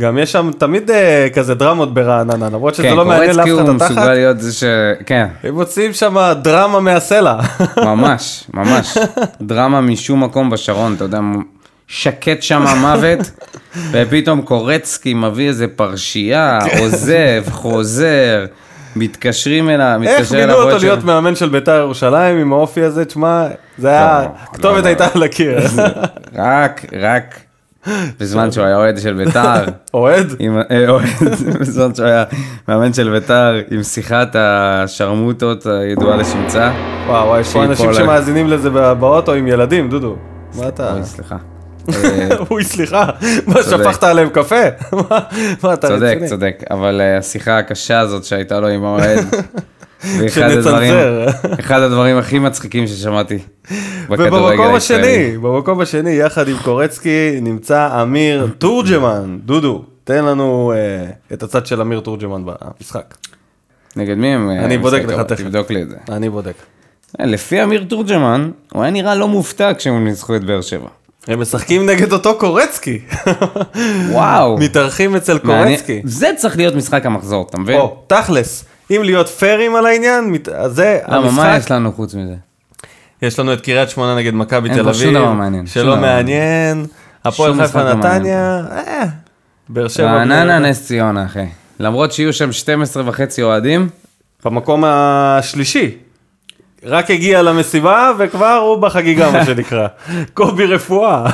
[0.00, 3.60] גם יש שם תמיד uh, כזה דרמות ברעננה, למרות שזה כן, לא מעניין לאף קורצקי
[3.60, 3.90] אחד הוא התחת.
[3.90, 4.64] מסוגל להיות זה ש...
[5.06, 7.40] כן, הם מוציאים שם דרמה מהסלע.
[7.76, 8.98] ממש, ממש.
[9.42, 11.20] דרמה משום מקום בשרון, אתה יודע,
[11.86, 13.30] שקט שם המוות,
[13.92, 18.44] ופתאום קורצקי מביא איזה פרשייה, עוזב, חוזר,
[18.96, 21.06] מתקשרים אליו, איך מתקשר מינו אליו אותו עוד להיות שם.
[21.06, 23.04] מאמן של בית"ר ירושלים עם האופי הזה?
[23.04, 23.46] תשמע,
[23.78, 25.58] זה היה, לא, הכתובת לא, הייתה על הקיר.
[26.36, 27.34] רק, רק,
[28.20, 29.64] בזמן שהוא היה אוהד של ביתר,
[29.94, 30.26] אוהד?
[30.70, 31.06] אה, אוהד,
[31.60, 32.24] בזמן שהוא היה
[32.68, 36.70] מאמן של ביתר, עם שיחת השרמוטות הידועה לשמצה.
[37.06, 40.16] וואו, וואי, יש פה אנשים שמאזינים לזה בא- באוטו עם ילדים, דודו.
[40.58, 40.94] מה אתה?
[41.02, 41.36] סליחה.
[41.94, 43.06] אה, אוי, סליחה.
[43.46, 44.56] מה, שפכת עליהם קפה?
[45.62, 46.28] מה- אתה צודק, רציני?
[46.28, 49.18] צודק, אבל אה, השיחה הקשה הזאת שהייתה לו עם האוהד,
[50.34, 51.26] שנצנזר.
[51.60, 53.38] אחד הדברים הכי מצחיקים ששמעתי
[54.08, 54.76] בכדורגל ובמקום הישראלי.
[55.26, 59.38] השני, במקום השני, יחד עם קורצקי, נמצא אמיר תורג'מן.
[59.44, 63.14] דודו, תן לנו אה, את הצד של אמיר תורג'מן במשחק.
[63.96, 64.50] נגד מי הם?
[64.50, 65.20] אני בודק לך?
[65.20, 65.40] תכף.
[65.40, 65.96] תבדוק לי את זה.
[66.08, 66.54] אני בודק.
[67.20, 70.88] לפי אמיר תורג'מן, הוא היה נראה לא מופתע כשהם ניצחו את באר שבע.
[71.28, 72.98] הם משחקים נגד אותו קורצקי.
[74.10, 74.58] וואו.
[74.58, 75.38] מתארחים אצל.
[75.38, 76.00] קורצקי.
[76.04, 77.80] זה צריך להיות משחק המחזור, אתה מבין?
[77.80, 80.34] או, תכלס, אם להיות פיירים על העניין,
[80.66, 81.64] זה למה, מה המשחק.
[81.64, 82.34] יש לנו חוץ מזה?
[83.22, 85.96] יש לנו את קריית שמונה נגד מכבי אין תל פה שום אביב, דבר מעניין, שלא
[85.96, 86.86] מעניין,
[87.24, 89.04] הפועל חיפה לא נתניה, אה,
[89.68, 91.46] באר שבע, רעננה נס ציונה, אחי.
[91.80, 93.88] למרות שיהיו שם 12 וחצי אוהדים,
[94.44, 95.90] במקום השלישי.
[96.84, 99.86] רק הגיע למסיבה וכבר הוא בחגיגה מה שנקרא.
[100.34, 101.30] קובי רפואה.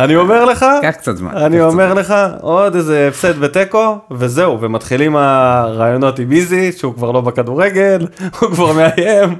[0.00, 1.36] אני אומר לך, קח קצת זמן.
[1.36, 7.20] אני אומר לך, עוד איזה הפסד ותיקו, וזהו, ומתחילים הרעיונות עם איזי, שהוא כבר לא
[7.20, 8.06] בכדורגל,
[8.40, 9.36] הוא כבר מאיים.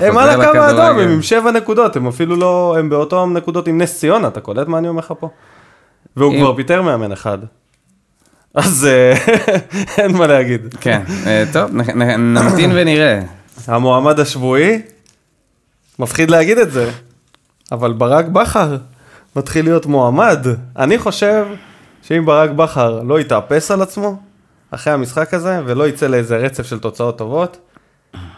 [0.00, 0.98] הם על הקו האדום.
[0.98, 4.68] הם עם שבע נקודות, הם אפילו לא, הם באותו נקודות עם נס ציונה, אתה קולט
[4.68, 5.28] מה אני אומר לך פה?
[6.16, 7.38] והוא כבר פיטר מאמן אחד.
[8.54, 9.14] אז אה,
[10.04, 10.74] אין מה להגיד.
[10.80, 11.70] כן, אה, טוב,
[12.18, 13.20] נמתין ונראה.
[13.66, 14.82] המועמד השבועי,
[15.98, 16.90] מפחיד להגיד את זה,
[17.72, 18.76] אבל ברק בכר
[19.36, 20.46] מתחיל להיות מועמד.
[20.78, 21.46] אני חושב
[22.02, 24.16] שאם ברק בכר לא יתאפס על עצמו
[24.70, 27.58] אחרי המשחק הזה ולא יצא לאיזה רצף של תוצאות טובות,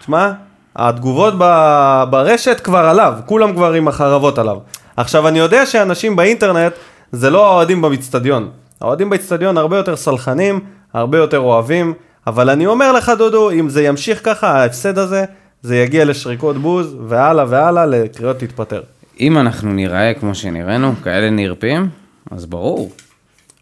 [0.00, 0.32] תשמע,
[0.76, 4.56] התגובות ב- ברשת כבר עליו, כולם כבר עם החרבות עליו.
[4.96, 6.72] עכשיו, אני יודע שאנשים באינטרנט
[7.12, 8.50] זה לא האוהדים באיצטדיון.
[8.80, 10.60] האוהדים באיצטדיון הרבה יותר סלחנים,
[10.92, 11.94] הרבה יותר אוהבים,
[12.28, 15.24] אבל אני אומר לך, דודו, אם זה ימשיך ככה, ההפסד הזה,
[15.62, 18.82] זה יגיע לשריקות בוז, והלאה והלאה, לקריאות להתפטר.
[19.20, 21.88] אם אנחנו ניראה כמו שנראינו, כאלה נרפים,
[22.30, 22.90] אז ברור.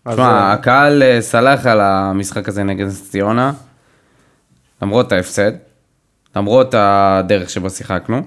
[0.08, 3.52] תשמע, אה, הקהל אה, סלח על המשחק הזה נגד ציונה,
[4.82, 5.52] למרות ההפסד,
[6.36, 8.22] למרות הדרך שבה שיחקנו,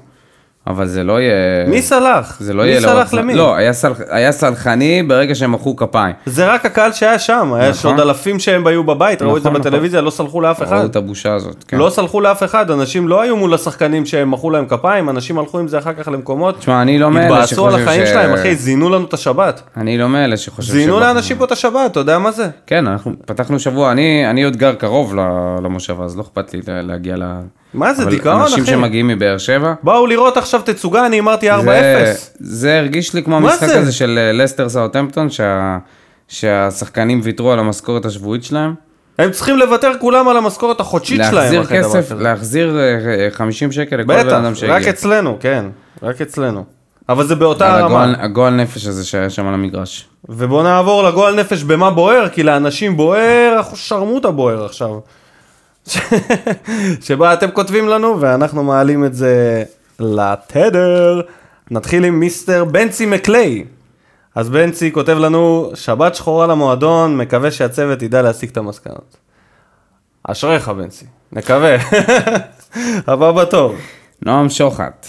[0.68, 1.34] אבל זה לא יהיה...
[1.68, 2.38] מי סלח?
[2.40, 3.20] זה לא מי יהיה סלח לאורך זמן.
[3.20, 3.36] למי?
[3.36, 6.16] לא, היה, סלח, היה סלחני ברגע שהם מחאו כפיים.
[6.26, 7.92] זה רק הקהל שהיה שם, נכון.
[7.92, 9.72] עוד אלפים שהם היו בבית, ראו את זה נכון, נכון.
[9.72, 10.74] בטלוויזיה, לא סלחו לאף אחד.
[10.78, 11.78] ראו את הבושה הזאת, כן.
[11.78, 15.60] לא סלחו לאף אחד, אנשים לא היו מול השחקנים שהם מחאו להם כפיים, אנשים הלכו
[15.60, 18.56] עם זה אחר כך למקומות, תשמע, אני לא מאלה התבאסו על החיים ש- שלהם, אחי,
[18.56, 19.62] זינו לנו את השבת.
[19.78, 22.48] אני לא מאלה שחושב זינו שבכר- לאנשים פה את השבת, אתה יודע מה זה?
[22.68, 25.20] כן, אנחנו פתחנו שבוע, אני, אני עוד גר קרוב ל-
[25.64, 27.24] למושבה, אז לא אכפת לי לה- להגיע ל...
[27.74, 28.72] מה זה, דיכאון, אנשים אחי?
[28.72, 31.54] שמגיעים מבאר שבע, באו לראות עכשיו תצוגה, אני הימרתי 4-0.
[31.64, 33.80] זה, זה הרגיש לי כמו המשחק זה?
[33.80, 35.78] הזה של אה, לסטר סאוטהמפטון, שה,
[36.28, 38.74] שהשחקנים ויתרו על המשכורת השבועית שלהם.
[39.20, 42.12] הם צריכים לוותר כולם על המשכורת החודשית שלהם להחזיר כסף.
[42.20, 44.76] להחזיר אה, 50 שקל לכל בן בטח, אדם שהגיע.
[44.76, 45.66] רק אצלנו, כן,
[46.04, 46.64] רק אצלנו.
[47.10, 48.04] אבל זה באותה על הרמה.
[48.04, 50.08] הגועל- הגועל נפש הזה שהיה שם על המגרש.
[50.30, 54.90] ובוא נעבור לגועל נפש במה בוער, כי לאנשים בוער, שרמוטה בוער עכשיו.
[57.02, 59.64] שבה אתם כותבים לנו ואנחנו מעלים את זה
[60.00, 61.22] לתדר.
[61.72, 63.64] נתחיל עם מיסטר בנצי מקליי.
[64.36, 69.18] אז בנצי כותב לנו, שבת שחורה למועדון, מקווה שהצוות ידע להסיק את המסקנות.
[70.24, 71.76] אשריך בנצי, נקווה.
[73.08, 73.76] הבא בתור.
[74.26, 75.08] נועם שוחט,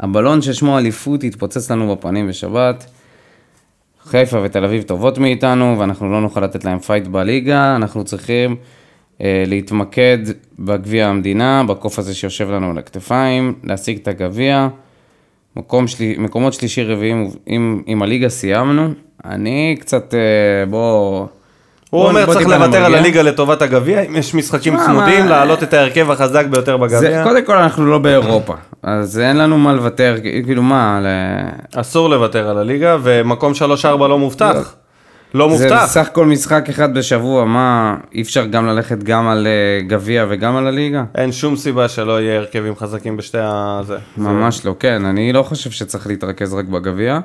[0.00, 2.86] הבלון ששמו אליפות התפוצץ לנו בפנים בשבת.
[4.04, 8.56] חיפה ותל אביב טובות מאיתנו, ואנחנו לא נוכל לתת להם פייט בליגה, אנחנו צריכים
[9.46, 10.18] להתמקד
[10.58, 14.68] בגביע המדינה, בקוף הזה שיושב לנו על הכתפיים, להשיג את הגביע.
[15.56, 18.88] מקום שלי, מקומות שלישי רביעים, עם, עם הליגה סיימנו.
[19.24, 20.18] אני קצת, אה,
[20.70, 21.18] בוא...
[21.18, 21.28] הוא
[22.00, 22.94] בוא- אומר בוא צריך לוותר על.
[22.94, 27.24] הליגה לטובת הגביע, אם יש משחקים צמודים, להעלות את ההרכב החזק ביותר בגביע.
[27.24, 31.06] קודם כל אנחנו לא באירופה, אז אין לנו מה לוותר, כאילו מה, ל...
[31.80, 33.52] אסור לוותר על הליגה, ומקום
[33.82, 34.74] 3-4 לא מובטח.
[35.34, 35.86] לא זה מובטח.
[35.86, 40.56] סך הכל משחק אחד בשבוע, מה, אי אפשר גם ללכת גם על אה, גביע וגם
[40.56, 41.04] על הליגה?
[41.14, 43.80] אין שום סיבה שלא יהיה הרכבים חזקים בשתי ה...
[43.86, 43.96] זה.
[44.16, 47.18] ממש לא, כן, אני לא חושב שצריך להתרכז רק בגביע,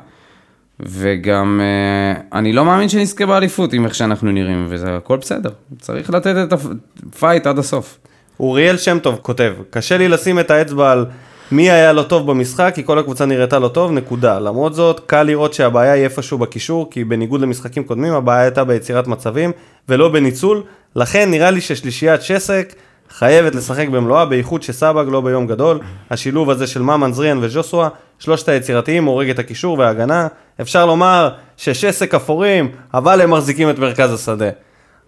[0.80, 5.50] וגם אה, אני לא מאמין שנזכה באליפות עם איך שאנחנו נראים, וזה הכל בסדר,
[5.80, 7.98] צריך לתת את הפייט עד הסוף.
[8.40, 11.06] אוריאל שם טוב כותב, קשה לי לשים את האצבע על
[11.52, 14.40] מי היה לא טוב במשחק, כי כל הקבוצה נראתה לא טוב, נקודה.
[14.40, 19.08] למרות זאת, קל לראות שהבעיה היא איפשהו בקישור, כי בניגוד למשחקים קודמים, הבעיה הייתה ביצירת
[19.08, 19.52] מצבים,
[19.90, 20.64] ולא בניצול.
[20.96, 22.76] לכן נראה לי ששלישיית שסק
[23.10, 25.80] חייבת לשחק במלואה, בייחוד שסבג לא ביום גדול.
[26.10, 27.90] השילוב הזה של ממן, זריאן וז'וסווה,
[28.20, 30.28] שלושת היצירתיים הורג את הקישור וההגנה.
[30.62, 34.50] אפשר לומר ששסק אפורים, אבל הם מחזיקים את מרכז השדה.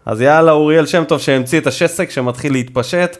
[0.05, 3.17] אז יאללה, אוריאל שם טוב שהמציא את השסק שמתחיל להתפשט.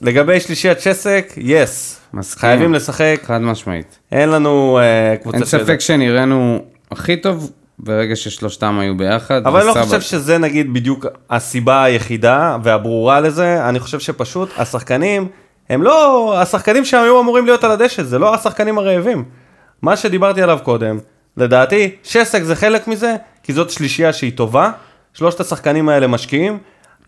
[0.00, 2.00] לגבי שלישיית שסק, יס.
[2.14, 2.40] מסכים.
[2.40, 3.98] חייבים לשחק, חד משמעית.
[4.12, 9.46] אין לנו אה, קבוצה אין ספק שנראינו הכי טוב ברגע ששלושתם היו ביחד.
[9.46, 15.28] אבל אני לא חושב שזה נגיד בדיוק הסיבה היחידה והברורה לזה, אני חושב שפשוט השחקנים,
[15.68, 19.24] הם לא, השחקנים שהיו אמורים להיות על הדשא, זה לא השחקנים הרעבים.
[19.82, 20.98] מה שדיברתי עליו קודם,
[21.36, 24.70] לדעתי, שסק זה חלק מזה, כי זאת שלישייה שהיא טובה,
[25.14, 26.58] שלושת השחקנים האלה משקיעים.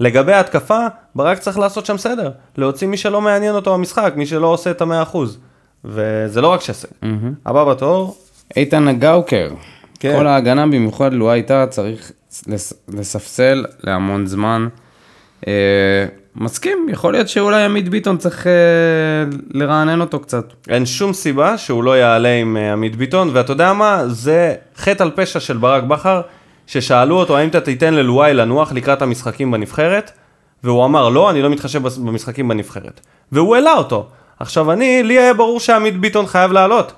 [0.03, 0.78] לגבי ההתקפה,
[1.14, 4.80] ברק צריך לעשות שם סדר, להוציא מי שלא מעניין אותו במשחק, מי שלא עושה את
[4.80, 5.38] המאה אחוז.
[5.84, 6.88] וזה לא רק שסק.
[7.46, 8.16] הבא בתור,
[8.57, 9.48] איתן נגאוקר.
[10.00, 10.14] כן.
[10.18, 12.12] כל ההגנה, במיוחד לו הייתה צריך
[12.46, 14.68] לס- לספסל להמון זמן.
[15.46, 15.53] אה,
[16.36, 18.53] מסכים, יכול להיות שאולי עמית ביטון צריך אה,
[19.50, 20.44] לרענן אותו קצת.
[20.68, 24.03] אין שום סיבה שהוא לא יעלה עם אה, עמית ביטון, ואתה יודע מה?
[24.09, 26.20] זה חטא על פשע של ברק בכר,
[26.66, 30.10] ששאלו אותו האם אתה תיתן ללואי לנוח לקראת המשחקים בנבחרת,
[30.64, 33.00] והוא אמר לא, אני לא מתחשב במשחקים בנבחרת.
[33.32, 34.08] והוא העלה אותו.
[34.38, 36.92] עכשיו אני, לי היה ברור שעמית ביטון חייב לעלות.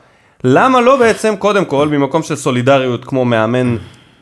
[0.45, 3.77] למה לא בעצם, קודם כל, ממקום של סולידריות כמו מאמן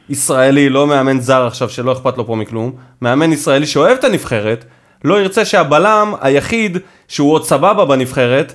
[0.09, 2.73] ישראלי, לא מאמן זר עכשיו שלא אכפת לו פה מכלום,
[3.03, 4.65] מאמן ישראלי שאוהב את הנבחרת,
[5.05, 6.79] לא ירצה שהבלם היחיד
[7.09, 8.53] שהוא עוד סבבה בנבחרת,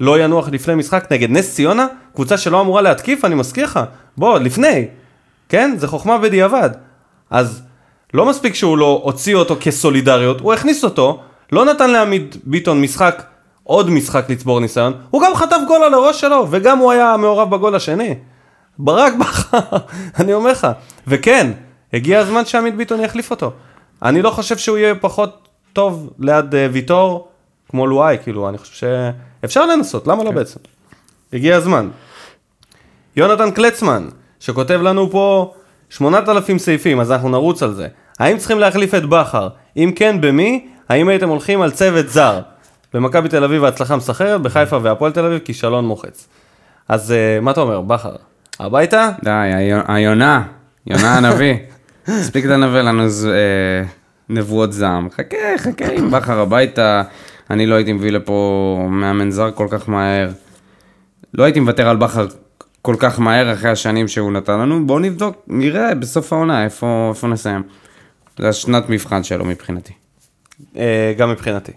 [0.00, 3.80] לא ינוח לפני משחק נגד נס ציונה, קבוצה שלא אמורה להתקיף, אני מזכיר לך.
[4.16, 4.86] בוא, לפני.
[5.52, 5.74] כן?
[5.76, 6.70] זה חוכמה בדיעבד.
[7.30, 7.62] אז
[8.14, 11.20] לא מספיק שהוא לא הוציא אותו כסולידריות, הוא הכניס אותו,
[11.52, 13.22] לא נתן לעמיד ביטון משחק,
[13.64, 17.50] עוד משחק לצבור ניסיון, הוא גם חטף גול על הראש שלו, וגם הוא היה מעורב
[17.50, 18.14] בגול השני.
[18.78, 19.58] ברק בכר,
[20.20, 20.66] אני אומר לך.
[21.06, 21.50] וכן,
[21.92, 23.52] הגיע הזמן שעמית ביטון יחליף אותו.
[24.02, 27.28] אני לא חושב שהוא יהיה פחות טוב ליד אה, ויטור
[27.68, 30.60] כמו לואי, כאילו, אני חושב שאפשר לנסות, למה לא בעצם?
[31.32, 31.88] הגיע הזמן.
[33.16, 34.08] יונתן קלצמן,
[34.42, 35.54] שכותב לנו פה
[35.90, 37.88] 8,000 סעיפים, אז אנחנו נרוץ על זה.
[38.18, 39.48] האם צריכים להחליף את בכר?
[39.76, 40.66] אם כן, במי?
[40.88, 42.40] האם הייתם הולכים על צוות זר?
[42.94, 46.28] במכבי תל אביב ההצלחה מסחררת, בחיפה והפועל תל אביב כישלון מוחץ.
[46.88, 48.14] אז אה, מה אתה אומר, בכר?
[48.60, 49.10] הביתה?
[49.24, 50.42] די, היו- היונה,
[50.86, 51.54] יונה הנביא.
[52.08, 53.08] הספיק לנבא לנו אה,
[54.28, 55.08] נבואות זעם.
[55.10, 57.02] חכה, חכה עם בכר הביתה.
[57.50, 60.28] אני לא הייתי מביא לפה מאמן זר כל כך מהר.
[61.34, 62.26] לא הייתי מוותר על בכר
[62.82, 64.86] כל כך מהר אחרי השנים שהוא נתן לנו.
[64.86, 67.62] בואו נבדוק, נראה בסוף העונה איפה, איפה נסיים.
[68.38, 69.92] זה השנת מבחן שלו מבחינתי.
[70.76, 71.72] אה, גם מבחינתי.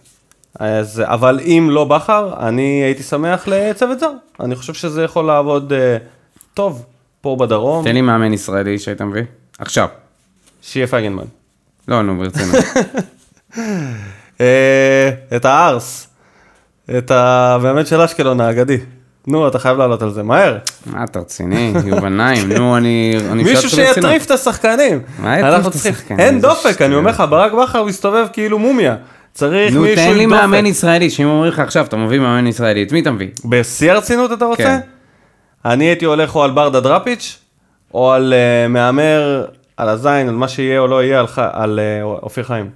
[0.60, 4.12] אז, אבל אם לא בכר, אני הייתי שמח לצוות זר.
[4.40, 5.98] אני חושב שזה יכול לעבוד אה,
[6.54, 6.86] טוב
[7.22, 7.84] פה בדרום.
[7.84, 9.24] תן לי מאמן ישראלי שהיית מביא.
[9.60, 9.88] עכשיו.
[10.62, 11.26] שיהיה פייגנמן.
[11.88, 12.56] לא, נו, ברצינות.
[14.42, 16.08] אה, את הארס.
[16.98, 18.78] את המאמן של אשקלון האגדי.
[19.28, 20.58] נו, אתה חייב לעלות על זה, מהר.
[20.86, 21.74] מה אתה רציני?
[21.86, 23.16] יובל נעים, נו, אני...
[23.36, 23.70] מישהו.
[23.70, 25.02] שיטריף את השחקנים.
[25.20, 26.20] מה יטריף את השחקנים?
[26.20, 28.96] אין דופק, אני אומר לך, ברק בכר מסתובב כאילו מומיה.
[29.34, 30.42] צריך נו, מישהו תן לי עם דופק.
[30.42, 33.28] מאמן ישראלי, שאם אומרים לך עכשיו, אתה מביא מאמן ישראלי, את מי אתה מביא?
[33.46, 34.64] בשיא הרצינות אתה רוצה?
[34.64, 34.80] כן.
[35.66, 37.40] אני הייתי הולך או על ברדה דראפיץ',
[37.94, 39.46] או על אה, מהמר,
[39.78, 42.70] על הזין, על מה שיהיה או לא יהיה, על, אה, אופיר חיים.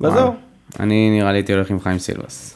[0.00, 0.34] וזהו.
[0.80, 2.54] אני נראה לי הייתי הולך עם חיים סילבס.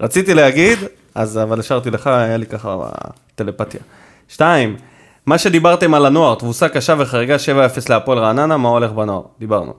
[0.00, 0.78] רציתי להגיד,
[1.14, 2.76] אז אבל השארתי לך, היה לי ככה
[3.34, 3.80] טלפתיה.
[4.28, 4.76] שתיים,
[5.26, 7.38] מה שדיברתם על הנוער, תבוסה קשה וחריגה 7-0
[7.88, 9.22] להפועל רעננה, מה הולך בנוער?
[9.38, 9.74] דיברנו.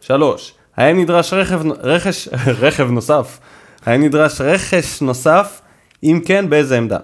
[0.00, 2.28] שלוש, האם נדרש רכב, רכש,
[2.62, 3.38] רכב נוסף?
[3.86, 5.60] האם נדרש רכש נוסף?
[6.02, 6.98] אם כן, באיזה עמדה?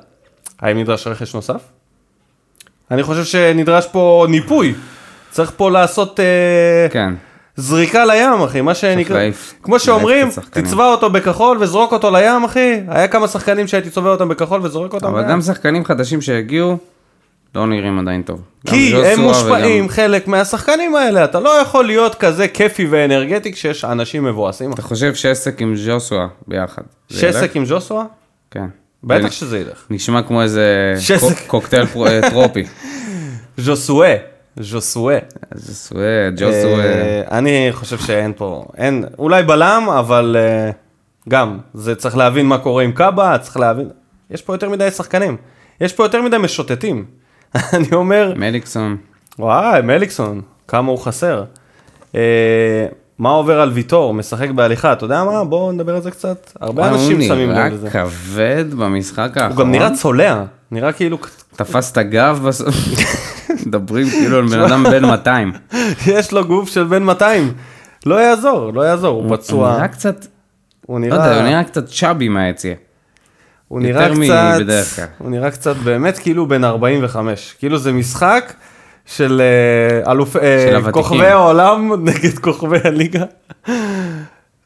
[0.60, 1.62] האם נדרש רכש נוסף?
[2.90, 4.74] אני חושב שנדרש פה ניפוי.
[5.30, 7.14] צריך פה לעשות אה, כן.
[7.60, 9.20] זריקה לים, אחי, מה שנקרא.
[9.62, 10.28] כמו שאומרים.
[10.50, 12.80] תצבע אותו בכחול וזרוק אותו לים, אחי.
[12.88, 15.30] היה כמה שחקנים שהייתי צובע אותם בכחול וזורק אותם אבל לים.
[15.30, 16.78] גם שחקנים חדשים שהגיעו,
[17.54, 18.40] לא נראים עדיין טוב.
[18.66, 23.84] כי הם מושפעים וגם- חלק מהשחקנים האלה, אתה לא יכול להיות כזה כיפי ואנרגטי כשיש
[23.84, 24.72] אנשים מבואסים.
[24.72, 26.82] אתה חושב שעסק עם ז'וסואה ביחד.
[27.12, 28.04] שסק עם ז'וסווה?
[28.50, 28.66] כן.
[29.04, 29.84] בטח זה שזה ילך.
[29.90, 30.94] נשמע כמו איזה
[31.46, 32.64] קוקטייל אה, טרופי.
[33.58, 34.14] ז'וסואה.
[34.60, 35.18] ז'וסואה.
[35.54, 36.84] ז'וסואה, ג'וסואה.
[36.84, 40.70] אה, אני חושב שאין פה, אין, אולי בלם, אבל אה,
[41.28, 43.88] גם, זה צריך להבין מה קורה עם קאבה, צריך להבין,
[44.30, 45.36] יש פה יותר מדי שחקנים,
[45.80, 47.04] יש פה יותר מדי משוטטים.
[47.76, 48.96] אני אומר, מליקסון.
[49.38, 51.44] וואי, מליקסון, כמה הוא חסר.
[52.14, 52.86] אה,
[53.18, 55.44] מה עובר על ויטור, משחק בהליכה, אתה יודע מה?
[55.44, 56.52] בואו נדבר על זה קצת.
[56.60, 57.88] הרבה אנשים שמים לב לזה.
[57.88, 59.50] הוא נראה כבד במשחק האחרון.
[59.50, 61.18] הוא גם נראה צולע, נראה כאילו,
[61.58, 62.74] תפס את הגב בסוף.
[63.66, 65.52] מדברים כאילו על בן אדם בן 200.
[66.06, 67.52] יש לו גוף של בן 200.
[68.06, 70.26] לא יעזור, לא יעזור, הוא הוא פצוע, נראה קצת,
[70.86, 72.74] הוא לא יודע, הוא נראה, נראה קצת צ'אבי מהיציע.
[73.68, 75.04] הוא נראה קצת, מבדרך כלל.
[75.18, 77.54] הוא נראה קצת באמת כאילו בן 45.
[77.58, 78.52] כאילו זה משחק
[79.06, 80.90] של אה, אלוף, אה, של.
[80.90, 83.24] כוכבי העולם נגד כוכבי הליגה.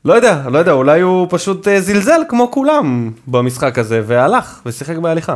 [0.05, 4.97] לא יודע, לא יודע, אולי הוא פשוט אה, זלזל כמו כולם במשחק הזה, והלך ושיחק
[4.97, 5.34] בהליכה.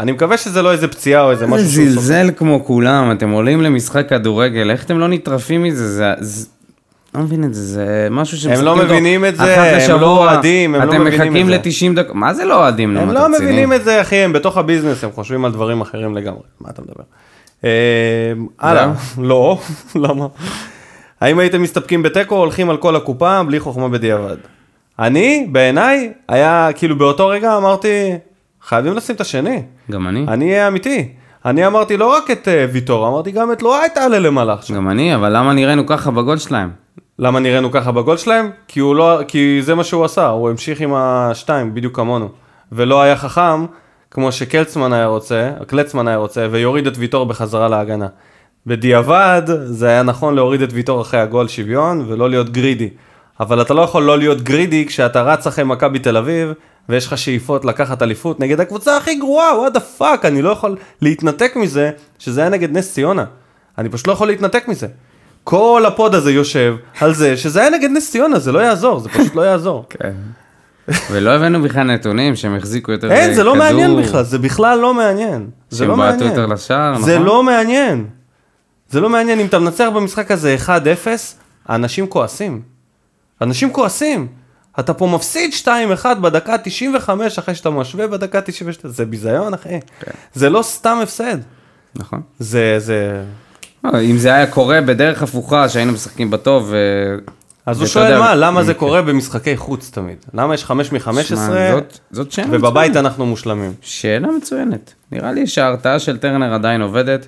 [0.00, 1.94] אני מקווה שזה לא איזה פציעה או איזה זה משהו שהוא סוף.
[1.94, 5.88] זלזל כמו כולם, אתם עולים למשחק כדורגל, איך אתם לא נטרפים מזה?
[5.88, 6.12] זה...
[6.20, 6.46] זה-
[7.14, 9.62] לא מבין את זה, זה משהו שמשחקים לא אותו מבינים את זה,
[9.94, 11.92] הם לא אוהדים, הם לא אתם מבינים מחכים את זה.
[11.92, 12.96] ל-90 דקות, מה זה לא אוהדים?
[12.96, 13.28] הם לא?
[13.28, 16.40] מבינים את זה, אחי, הם בתוך הביזנס, הם חושבים על דברים אחרים לגמרי.
[16.60, 17.04] מה אתה מדבר?
[17.64, 17.70] אה,
[18.58, 19.58] הלאה, לא,
[20.04, 20.26] למה?
[21.20, 24.36] האם הייתם מסתפקים בתיקו הולכים על כל הקופה בלי חוכמה בדיעבד?
[24.98, 28.10] אני, בעיניי, היה, כאילו באותו רגע אמרתי,
[28.62, 29.62] חייבים לשים את השני.
[29.90, 31.08] גם אני, אני אהיה אמיתי.
[31.44, 34.76] אני אמרתי לא רק את אה, ויטור, אמרתי גם את לואי תעלה למעלה עכשיו.
[34.76, 36.70] גם אני, אבל למה נראינו ככה בגול שלהם?
[37.18, 38.50] למה נראינו ככה בגול שלהם?
[38.68, 42.28] כי, לא, כי זה מה שהוא עשה, הוא המשיך עם השתיים, בדיוק כמונו.
[42.72, 43.66] ולא היה חכם,
[44.10, 48.06] כמו שקלצמן היה רוצה, קלצמן היה רוצה, ויוריד את ויטור בחזרה להגנה.
[48.66, 52.88] בדיעבד, זה היה נכון להוריד את ויטור אחרי הגול שוויון, ולא להיות greedy.
[53.40, 56.52] אבל אתה לא יכול לא להיות greedy כשאתה רץ אחרי מכבי תל אביב,
[56.90, 60.76] ויש לך שאיפות לקחת אליפות נגד הקבוצה הכי גרועה, what the fuck, אני לא יכול
[61.02, 63.24] להתנתק מזה, שזה היה נגד נס ציונה.
[63.78, 64.86] אני פשוט לא יכול להתנתק מזה.
[65.44, 69.08] כל הפוד הזה יושב על זה שזה היה נגד נס ציונה, זה לא יעזור, זה
[69.08, 69.84] פשוט לא יעזור.
[69.90, 70.12] כן.
[71.10, 74.78] ולא הבאנו בכלל נתונים שהם החזיקו יותר אין, זה לא כדור, מעניין בכלל, זה בכלל
[74.78, 75.50] לא מעניין.
[75.70, 76.30] זה לא מעניין.
[76.30, 77.26] יותר לשער, זה נכון?
[77.26, 78.06] לא מעניין.
[78.90, 80.68] זה לא מעניין, אם אתה מנצח במשחק הזה 1-0,
[81.66, 82.62] האנשים כועסים.
[83.40, 84.39] אנשים כועסים.
[84.80, 85.68] אתה פה מפסיד 2-1
[86.20, 89.68] בדקה 95 אחרי שאתה משווה בדקה 92, זה ביזיון אחי.
[90.00, 90.10] כן.
[90.34, 91.36] זה לא סתם הפסד.
[91.96, 92.20] נכון.
[92.38, 93.22] זה, זה...
[93.84, 96.76] לא, אם זה היה קורה בדרך הפוכה, שהיינו משחקים בטוב, ו...
[97.66, 98.80] אז הוא שואל מה, למה זה כן.
[98.80, 100.16] קורה במשחקי חוץ תמיד?
[100.34, 101.38] למה יש 5 מ-15 שמע,
[101.74, 102.96] זאת- זאת שאלה ובבית.
[102.96, 103.72] אנחנו מושלמים?
[103.80, 104.94] שאלה מצוינת.
[105.12, 107.26] נראה לי שההרתעה של טרנר עדיין עובדת,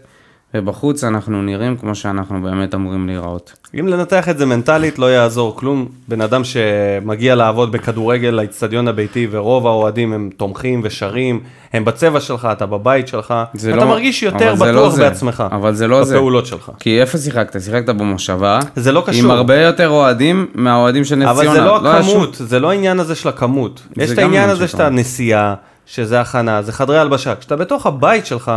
[0.55, 3.53] ובחוץ אנחנו נראים כמו שאנחנו באמת אמורים להיראות.
[3.81, 5.87] אם לנתח את זה מנטלית לא יעזור כלום.
[6.09, 11.41] בן אדם שמגיע לעבוד בכדורגל לאיצטדיון הביתי ורוב האוהדים הם תומכים ושרים,
[11.73, 15.03] הם בצבע שלך, אתה בבית שלך, אתה לא- מרגיש יותר לא בטוח זה.
[15.03, 16.15] בעצמך, אבל זה לא זה.
[16.15, 16.71] בפעולות שלך.
[16.81, 17.61] כי איפה שיחקת?
[17.61, 18.61] שיחקת במושבה.
[18.77, 19.25] זה לא קשור.
[19.25, 21.51] עם הרבה יותר אוהדים מהאוהדים של נס ציונה.
[21.51, 23.83] אבל זה לא היה הכמות, זה לא העניין הזה של הכמות.
[23.97, 24.89] יש את העניין עניין הזה שאתה.
[24.91, 25.55] נסיעה,
[25.87, 27.35] שזה הכנה, זה חדרי הלבשה.
[27.35, 28.53] כשאתה בתוך הבית שלך,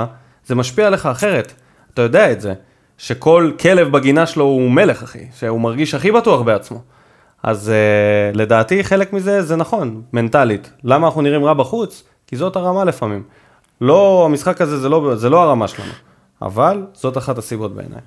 [0.47, 1.53] זה משפיע עליך אחרת.
[1.95, 2.53] אתה יודע את זה.
[2.97, 5.25] שכל כלב בגינה שלו הוא מלך, אחי.
[5.39, 6.81] שהוא מרגיש הכי בטוח בעצמו.
[7.43, 7.71] אז
[8.33, 10.71] uh, לדעתי חלק מזה זה נכון, מנטלית.
[10.83, 12.03] למה אנחנו נראים רע בחוץ?
[12.27, 13.23] כי זאת הרמה לפעמים.
[13.81, 15.91] לא, המשחק הזה זה לא, זה לא הרמה שלנו.
[16.41, 18.01] אבל זאת אחת הסיבות בעיניי.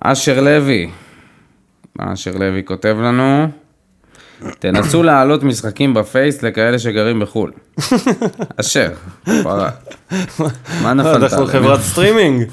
[0.00, 0.90] אשר לוי.
[1.98, 3.46] אשר לוי כותב לנו,
[4.58, 7.52] תנסו להעלות משחקים בפייס לכאלה שגרים בחו"ל.
[8.60, 8.90] אשר,
[9.42, 9.70] פרה.
[10.82, 11.46] מה נפלת אנחנו?
[11.46, 12.44] חברת סטרימינג,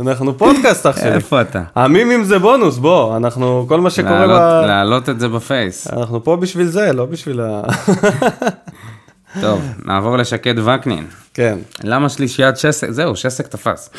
[0.00, 1.14] אנחנו פודקאסט שלי.
[1.14, 1.62] איפה אתה?
[1.74, 4.66] המימים זה בונוס, בוא, אנחנו, כל מה שקורה.
[4.66, 5.86] להעלות את זה בפייס.
[5.92, 7.62] אנחנו פה בשביל זה, לא בשביל ה...
[9.40, 11.06] טוב, נעבור לשקד וקנין.
[11.34, 11.58] כן.
[11.84, 13.90] למה שלישיית שסק, זהו, שסק תפס.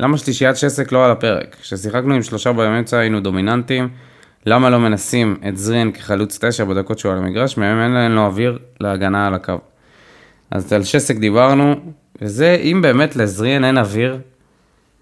[0.00, 1.56] למה שלישיית שסק לא על הפרק?
[1.62, 3.88] כששיחקנו עם שלושה באמצע היינו דומיננטים,
[4.46, 8.26] למה לא מנסים את זרין כחלוץ תשע בדקות שהוא על המגרש, מהם אין להם לו
[8.26, 9.58] אוויר להגנה על הקו.
[10.50, 11.74] אז על שסק דיברנו,
[12.22, 14.18] וזה, אם באמת לזרין אין אוויר,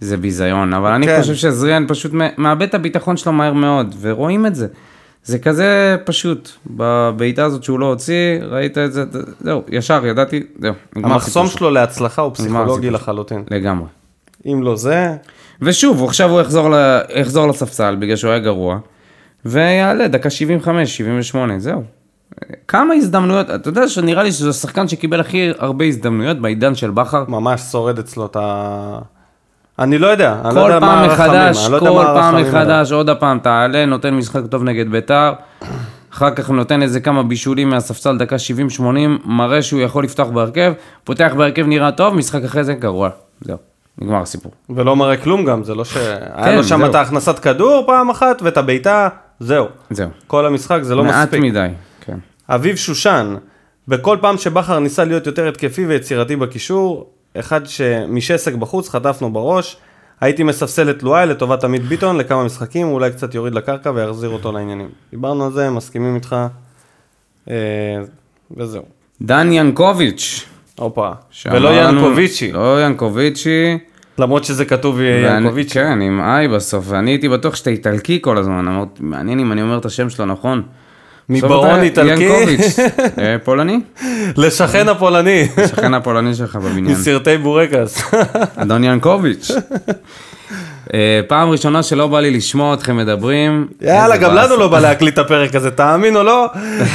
[0.01, 1.21] זה ביזיון, אבל אני כן.
[1.21, 4.67] חושב שזריאן פשוט מאבד את הביטחון שלו מהר מאוד, ורואים את זה.
[5.25, 9.05] זה כזה פשוט, בבעיטה הזאת שהוא לא הוציא, ראית את זה,
[9.41, 12.91] זהו, ישר, ידעתי, זהו, נגמר המחסום שלו להצלחה הוא פסיכולוגי.
[12.91, 13.45] לחלוטין.
[13.51, 13.87] לגמרי.
[14.47, 15.17] אם לא זה,
[15.63, 17.01] ושוב, עכשיו הוא יחזור, ל...
[17.17, 18.79] יחזור לספסל בגלל שהוא היה גרוע,
[19.45, 21.83] ויעלה דקה 75, 78, זהו.
[22.69, 27.25] כמה הזדמנויות, אתה יודע שנראה לי שזה השחקן שקיבל הכי הרבה הזדמנויות בעידן של בכר.
[27.29, 28.99] ממש שורד אצלו את ה...
[29.79, 32.05] אני לא יודע, אני לא כל יודע מה פעם הרחמים, מחדש, לא יודע כל מה
[32.05, 32.63] פעם הרחמים עליו.
[32.63, 35.33] מחדש, עוד הפעם תעלה, נותן משחק טוב נגד ביתר,
[36.13, 38.37] אחר כך נותן איזה כמה בישולים מהספסל, דקה
[38.79, 38.83] 70-80,
[39.25, 40.73] מראה שהוא יכול לפתוח בהרכב,
[41.05, 43.11] פותח בהרכב נראה טוב, משחק אחרי זה גרוע.
[43.41, 43.57] זהו,
[43.99, 44.53] נגמר הסיפור.
[44.71, 45.97] ולא מראה כלום גם, זה לא ש...
[45.97, 46.85] היה כן, לו שם.
[46.85, 49.09] את ההכנסת כדור פעם אחת ואת הבעיטה,
[49.41, 49.67] זהו.
[49.91, 50.09] זהו.
[50.27, 51.45] כל המשחק זה לא מעט מספיק.
[51.45, 51.69] מדי,
[52.01, 52.19] כן.
[52.49, 53.37] אביב שושן,
[53.89, 59.77] בכל פעם שבכר ניסה להיות יותר התקפי ויצירתי בקישור, אחד שמשסק בחוץ חטפנו בראש,
[60.21, 64.53] הייתי מספסל את לואי לטובת עמית ביטון לכמה משחקים, אולי קצת יוריד לקרקע ויחזיר אותו
[64.53, 64.89] לעניינים.
[65.11, 66.37] דיברנו על זה, מסכימים איתך,
[67.51, 67.55] אה,
[68.57, 68.83] וזהו.
[69.23, 70.47] דן ינקוביץ'.
[70.79, 71.11] הופה,
[71.47, 73.79] ולא ינקוביצ'י, לא ינקוביצ'י.
[74.19, 75.75] למרות שזה כתוב ואני- ינקוביצ'י.
[75.75, 79.63] כן, עם איי בסוף, ואני הייתי בטוח שאתה איטלקי כל הזמן, אמרתי, מעניין אם אני
[79.63, 80.63] אומר את השם שלו נכון.
[81.29, 82.77] מברון איטלקי ינקוביץ'.
[83.19, 83.81] אה, פולני?
[84.37, 86.87] לשכן הפולני, השכן הפולני שלך בבניין.
[86.97, 88.03] מסרטי בורקס.
[88.63, 89.51] אדון ינקוביץ'.
[90.95, 93.67] אה, פעם ראשונה שלא בא לי לשמוע אתכם מדברים.
[93.81, 94.35] יאללה, גם.
[94.35, 96.47] לנו לא בא להקליט את הפרק הזה, תאמין או לא,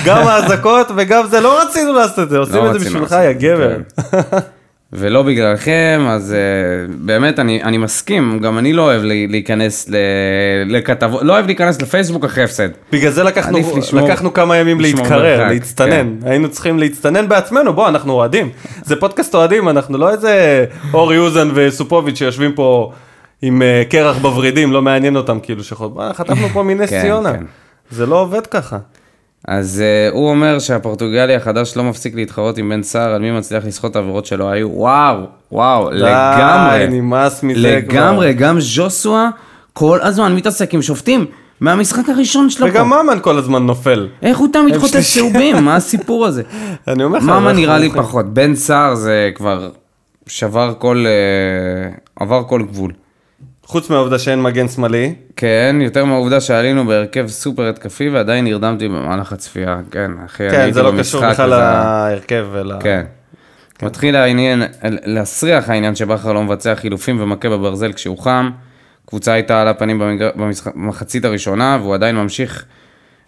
[0.06, 3.78] גם האזעקות וגם זה, לא רצינו לעשות את זה, עושים את זה בשבילך, יא גבר.
[4.92, 4.98] כן.
[5.00, 9.90] ולא בגללכם, אז uh, באמת, אני, אני מסכים, גם אני לא אוהב להיכנס
[10.66, 12.70] לכתבות, לא אוהב להיכנס לפייסבוק אחרי הפסד.
[12.92, 16.16] בגלל זה לקחנו, לשמור- לקחנו כמה ימים להתקרר, להצטנן.
[16.26, 18.50] היינו צריכים להצטנן בעצמנו, בוא, אנחנו אוהדים.
[18.84, 22.92] זה פודקאסט אוהדים, אנחנו לא איזה אורי אוזן וסופוביץ' שיושבים פה
[23.42, 25.92] עם אה, קרח בוורידים, לא מעניין אותם כאילו שחוט...
[25.94, 27.34] בוא, חטפנו פה מנס כן, ציונה.
[27.34, 27.44] כן.
[27.92, 28.78] זה לא עובד ככה.
[29.48, 33.66] אז uh, הוא אומר שהפורטוגלי החדש לא מפסיק להתחרות עם בן סער על מי מצליח
[33.66, 35.18] לסחוט את העבירות שלו היו, וואו,
[35.52, 36.88] וואו, לגמרי.
[36.88, 37.96] די, נמאס מזה כבר.
[38.00, 39.30] לגמרי, גם ז'וסווה
[39.74, 41.26] כל הזמן מתעסק עם שופטים.
[41.62, 42.90] מהמשחק הראשון שלו וגם.
[42.90, 44.08] ממן כל הזמן נופל.
[44.22, 45.00] איך הוא תמיד חוטף.
[45.14, 45.66] צהובים?
[45.66, 46.44] מה הסיפור הזה?
[46.88, 47.90] אני אומר לך, אנחנו נראה לי.
[47.90, 48.34] פחות.
[48.34, 49.70] בן סער זה כבר
[50.28, 51.06] שבר כל...
[51.08, 52.92] אה, עבר כל גבול.
[53.70, 59.34] חוץ מהעובדה שאין מגן שמאלי, כן, יותר מהעובדה שעלינו בהרכב סופר התקפי ועדיין נרדמתי במהלך
[59.34, 59.80] הצפייה.
[59.92, 62.72] כן, אחי, אני כן, הייתי זה לא קשור בכלל להרכב ול...
[62.80, 63.06] כן.
[63.84, 68.50] מתחיל העניין, להסריח העניין שבכר לא מבצע חילופים ומכה בברזל כשהוא חם.
[69.06, 70.32] קבוצה הייתה על הפנים במגר-
[70.76, 72.66] במחצית הראשונה, והוא עדיין ממשיך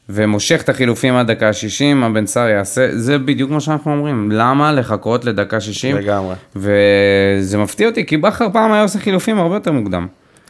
[0.10, 4.72] ומושך את החילופים עד דקה 60, הבן סער יעשה, זה בדיוק מה שאנחנו אומרים, למה
[4.72, 5.96] לחכות לדקה 60?
[5.98, 6.36] לגמרי.
[6.56, 10.08] וזה מפתיע אותי, כי בכר פעם היה עושה חילופים הרבה יותר מוקדם.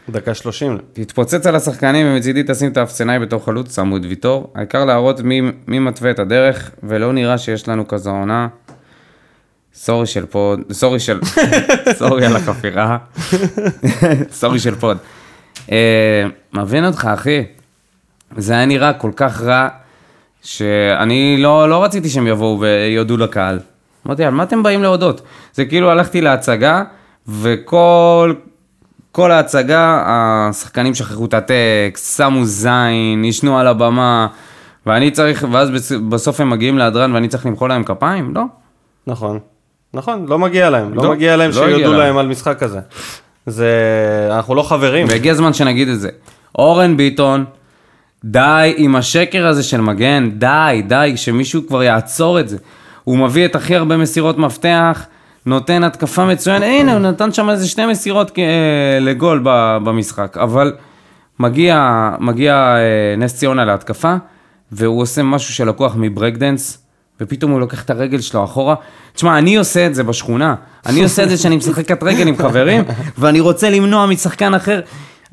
[0.10, 0.78] דקה שלושים.
[0.93, 4.52] תתפוצץ על השחקנים ומצידי תשים את האפסנאי בתור חלוץ, שמו את ויטור.
[4.56, 8.47] העיקר להראות מי, מי מתווה את הדרך, ולא נראה שיש לנו כזו עונה.
[9.76, 11.20] סורי של פוד, סורי של,
[11.99, 12.97] סורי על החפירה.
[14.39, 14.97] סורי של פוד.
[15.72, 17.43] אה, מבין אותך, אחי.
[18.38, 19.68] זה היה נראה כל כך רע,
[20.43, 23.60] שאני לא, לא רציתי שהם יבואו ויודו לקהל.
[24.08, 25.22] אמרתי, על מה אתם באים להודות?
[25.54, 26.84] זה כאילו הלכתי להצגה,
[27.28, 28.34] וכל
[29.12, 34.28] כל ההצגה, השחקנים שכחו את הטקסט, שמו זין, ישנו על הבמה,
[34.86, 38.36] ואני צריך, ואז בס- בסוף הם מגיעים להדרן ואני צריך למחוא להם כפיים?
[38.36, 38.43] לא.
[39.07, 39.39] נכון.
[39.93, 40.93] נכון, לא מגיע להם.
[40.93, 41.99] לא לא, מגיע להם לא שיודו להם.
[41.99, 42.80] להם על משחק כזה.
[43.45, 43.70] זה...
[44.32, 45.07] אנחנו לא חברים.
[45.09, 46.09] והגיע הזמן שנגיד את זה.
[46.59, 47.45] אורן ביטון,
[48.26, 52.57] די עם השקר הזה של מגן, די, די, שמישהו כבר יעצור את זה.
[53.03, 55.05] הוא מביא את הכי הרבה מסירות מפתח,
[55.45, 59.41] נותן התקפה מצוינת, הנה, הוא נתן שם איזה שתי מסירות אה, לגול
[59.83, 60.73] במשחק, אבל
[61.39, 64.15] מגיע, מגיע אה, נס ציונה להתקפה,
[64.71, 66.78] והוא עושה משהו שלקוח מ breakdance,
[67.21, 68.75] ופתאום הוא לוקח את הרגל שלו אחורה.
[69.13, 70.55] תשמע, אני עושה את זה בשכונה.
[70.85, 72.83] אני עושה את זה שאני משחק קט רגל עם חברים,
[73.17, 74.81] ואני רוצה למנוע משחקן אחר.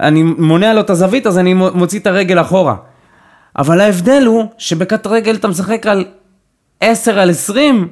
[0.00, 2.74] אני מונע לו את הזווית, אז אני מוציא את הרגל אחורה.
[3.58, 6.04] אבל ההבדל הוא שבקט רגל אתה משחק על
[6.80, 7.88] 10 על 20,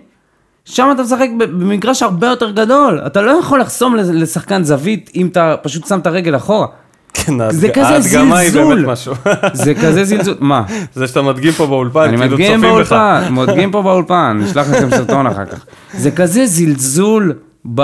[0.68, 3.00] שם אתה משחק במגרש הרבה יותר גדול.
[3.06, 6.66] אתה לא יכול לחסום לש- לשחקן זווית אם אתה פשוט שם את הרגל אחורה.
[7.14, 8.74] כן, זה כזה ההדגמה היא זלזול.
[8.74, 9.14] באמת משהו.
[9.64, 10.34] זה כזה זלזול.
[10.40, 10.62] מה?
[10.94, 12.60] זה שאתה מדגים פה באולפן, אני כאילו מדגים צופים.
[12.70, 15.64] באולפן, מדגים פה באולפן, נשלח לכם סרטון אחר כך.
[15.94, 17.32] זה כזה זלזול
[17.74, 17.82] ב...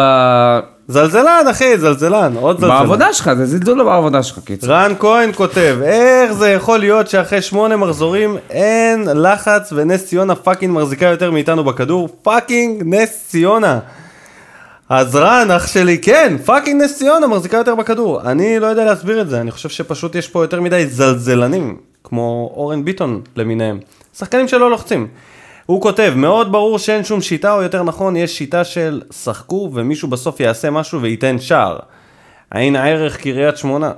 [0.89, 2.79] זלזלן, אחי, זלזלן, עוד זלזלן.
[2.79, 4.71] בעבודה שלך, זה זלזול בעבודה שלך, קיצור.
[4.71, 10.79] רן כהן כותב, איך זה יכול להיות שאחרי שמונה מחזורים אין לחץ ונס ציונה fucking
[10.79, 12.09] מחזיקה יותר מאיתנו בכדור?
[12.23, 13.79] fucking נס ציונה.
[14.89, 18.21] אז רן, אח שלי, כן, fucking נס ציונה מחזיקה יותר בכדור.
[18.23, 22.53] אני לא יודע להסביר את זה, אני חושב שפשוט יש פה יותר מדי זלזלנים, כמו
[22.57, 23.79] אורן ביטון למיניהם.
[24.19, 25.07] שחקנים שלא לוחצים.
[25.67, 30.09] הוא כותב, מאוד ברור שאין שום שיטה, או יותר נכון, יש שיטה של שחקו ומישהו
[30.09, 31.79] בסוף יעשה משהו וייתן שער.
[32.51, 33.93] עין הערך קריית שמונה.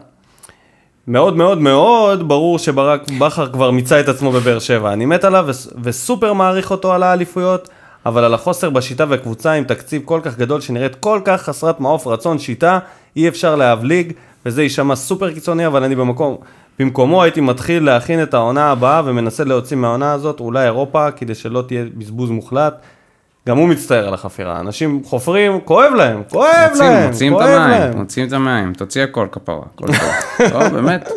[1.06, 4.92] מאוד מאוד מאוד ברור שברק בכר כבר מיצה את עצמו בבאר שבע.
[4.92, 7.68] אני מת עליו וס- וסופר מעריך אותו על האליפויות,
[8.06, 12.06] אבל על החוסר בשיטה וקבוצה עם תקציב כל כך גדול שנראית כל כך חסרת מעוף
[12.06, 12.78] רצון שיטה,
[13.16, 14.12] אי אפשר להבליג,
[14.46, 16.36] וזה יישמע סופר קיצוני, אבל אני במקום,
[16.78, 21.64] במקומו הייתי מתחיל להכין את העונה הבאה ומנסה להוציא מהעונה הזאת אולי אירופה, כדי שלא
[21.68, 22.74] תהיה בזבוז מוחלט.
[23.48, 27.48] גם הוא מצטער על החפירה, אנשים חופרים, כואב להם, כואב מוציאים, להם, מוציאים את כואב
[27.48, 27.98] המים, להם.
[27.98, 30.50] מוציאים את המים, תוציא הכל כפרה, הכל טוב.
[30.54, 31.08] לא, באמת.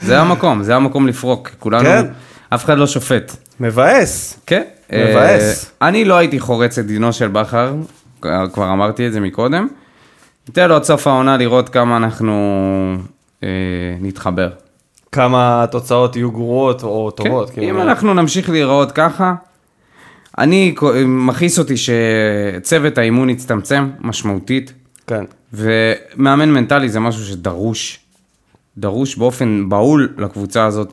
[0.00, 2.06] זה המקום, זה המקום לפרוק, כולנו, כן.
[2.50, 3.36] אף אחד לא שופט.
[3.60, 4.40] מבאס.
[4.46, 4.62] כן.
[4.92, 5.72] מבאס.
[5.82, 7.74] אה, אני לא הייתי חורץ את דינו של בכר,
[8.20, 9.68] כבר אמרתי את זה מקודם.
[10.48, 12.32] ניתן לו עד סוף העונה לראות כמה אנחנו
[13.42, 13.48] אה,
[14.00, 14.48] נתחבר.
[15.14, 17.50] כמה התוצאות יהיו גרועות או טובות.
[17.50, 17.70] כן, כאילו.
[17.70, 19.34] אם אנחנו נמשיך להיראות ככה,
[20.38, 20.74] אני,
[21.06, 24.72] מכעיס אותי שצוות האימון יצטמצם משמעותית,
[25.06, 25.24] כן.
[25.52, 28.00] ומאמן מנטלי זה משהו שדרוש,
[28.78, 30.92] דרוש באופן בהול לקבוצה הזאת.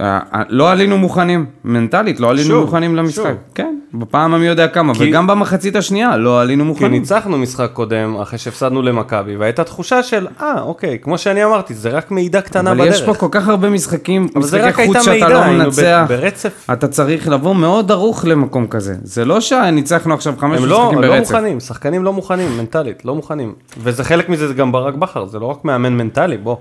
[0.00, 3.22] אה, אה, לא עלינו מוכנים, מנטלית, לא עלינו שוב, מוכנים למשחק.
[3.24, 3.36] שוב.
[3.54, 6.92] כן, בפעם המי יודע כמה, כי- וגם במחצית השנייה לא עלינו כי מוכנים.
[6.92, 11.88] ניצחנו משחק קודם אחרי שהפסדנו למכבי והייתה תחושה של אה אוקיי כמו שאני אמרתי זה
[11.90, 12.94] רק מעידה קטנה אבל בדרך.
[12.94, 16.04] יש פה כל כך הרבה משחקים, אבל משחקי חוץ שאתה מעידה, לא היינו ב- מנצח.
[16.08, 16.66] ברצף.
[16.72, 18.94] אתה צריך לבוא מאוד ערוך למקום כזה.
[19.02, 21.30] זה לא שניצחנו עכשיו חמש הם לא, משחקים לא ברצף.
[21.32, 23.54] מוכנים, שחקנים לא מוכנים, מנטלית, לא מוכנים.
[23.82, 26.56] וזה חלק מזה, זה גם ברק בכר, זה לא רק מאמן מנטלי, בוא.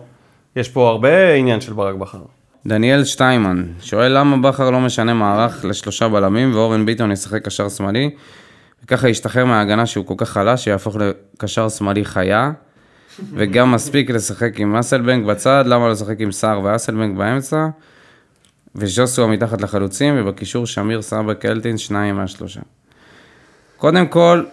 [0.56, 2.18] יש פה הרבה עניין של ברק בכר.
[2.68, 8.10] דניאל שטיימן שואל למה בכר לא משנה מערך לשלושה בלמים ואורן ביטון ישחק קשר שמאלי
[8.84, 12.52] וככה ישתחרר מההגנה שהוא כל כך חלש שיהפוך לקשר שמאלי חיה
[13.34, 17.68] וגם מספיק לשחק עם אסלבנק בצד, למה לא לשחק עם סער ואסלבנק באמצע
[18.76, 22.62] וז'וסווה מתחת לחלוצים ובקישור שמיר סבא קלטין שניים מהשלושה.
[23.78, 24.44] קודם כל,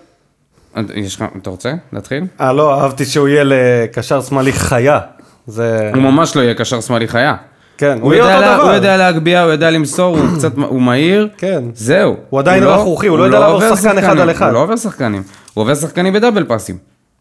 [0.95, 2.25] יש לך, אתה רוצה להתחיל?
[2.41, 5.01] אה לא, אהבתי שהוא יהיה לקשר שמאלי חיה.
[5.47, 5.91] זה...
[5.95, 7.37] הוא ממש לא יהיה קשר שמאלי חיה.
[7.79, 11.65] כן, הוא, יודע, לה, הוא יודע להגביה, הוא יודע למסור, הוא קצת, הוא מהיר, כן.
[11.75, 12.17] זהו.
[12.31, 14.47] הוא עדיין לא- רכרוכי, הוא לא יודע לעבור עובר שחקן אחד על אחד.
[14.47, 15.23] הוא לא עובר שחקנים,
[15.55, 16.77] הוא עובר שחקנים בדאבל פאסים.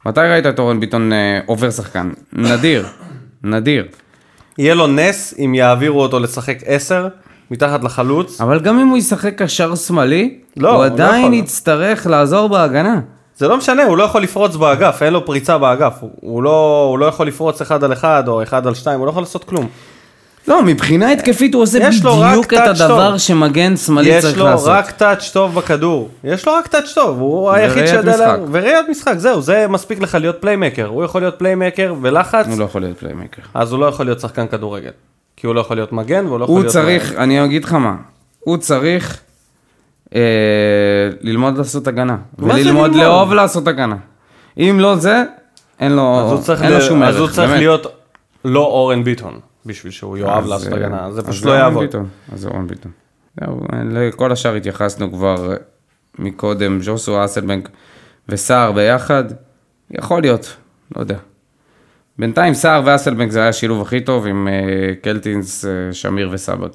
[0.06, 2.10] מתי ראית את אורן ביטון אה, עובר שחקן?
[2.34, 2.86] נדיר,
[3.44, 3.86] נדיר.
[4.58, 7.08] יהיה לו נס אם יעבירו אותו לשחק 10
[7.52, 8.42] מתחת לחלוץ.
[8.42, 11.34] אבל גם אם הוא ישחק קשר שמאלי, לא, הוא לא עדיין יכול.
[11.34, 13.00] יצטרך לעזור בהגנה.
[13.38, 15.94] זה לא משנה, הוא לא יכול לפרוץ באגף, אין לו פריצה באגף.
[16.00, 19.06] הוא, הוא, לא, הוא לא יכול לפרוץ אחד על אחד או אחד על שתיים, הוא
[19.06, 19.68] לא יכול לעשות כלום.
[20.52, 23.18] לא, מבחינה התקפית הוא עושה יש לו בדיוק את הדבר.
[23.18, 24.70] שמגן שמאלי יש צריך לו לעשות.
[24.70, 26.10] רק touch טוב בכדור.
[26.24, 28.12] יש לו רק touch טוב, הוא היחיד וראיית שיודע...
[28.12, 28.22] משחק.
[28.28, 30.86] לה- וראיית משחק, זהו, זה מספיק לך להיות playmaker.
[30.86, 33.42] הוא יכול להיות playmaker ולחץ, הוא לא יכול להיות playmaker.
[33.54, 34.92] אז הוא לא יכול להיות שחקן כדורגל.
[35.38, 36.74] כי הוא לא יכול להיות מגן והוא לא יכול הוא להיות...
[36.74, 37.96] צריך, אני אגיד לך מה,
[38.40, 39.20] הוא צריך
[40.16, 40.20] אה,
[41.22, 42.18] ללמוד לעשות הגנה.
[42.40, 42.96] וללמוד ללמוד?
[42.96, 43.96] לאהוב לעשות הגנה.
[44.58, 45.24] אם לא זה,
[45.80, 47.14] אין לו, הוא לו שום ערך.
[47.16, 47.52] אז הוא צריך.
[47.52, 47.88] להיות
[48.46, 51.96] לא אורן ביטון, בשביל שהוא יאהב לעשות אה, הגנה, זה פשוט לא יעבוד.
[52.34, 52.92] אז זה אורן ביטון.
[53.40, 55.56] זהו, לכל השאר התייחסנו כבר
[56.20, 57.70] מקודם, ג'וסו אסלבנק
[58.30, 59.24] וסער ביחד,
[59.92, 60.58] יכול להיות,
[60.96, 61.18] לא יודע.
[62.20, 66.70] בינתיים סער ואסלבנק זה היה השילוב הכי טוב עם אה, קלטינס, אה, שמיר וסבג.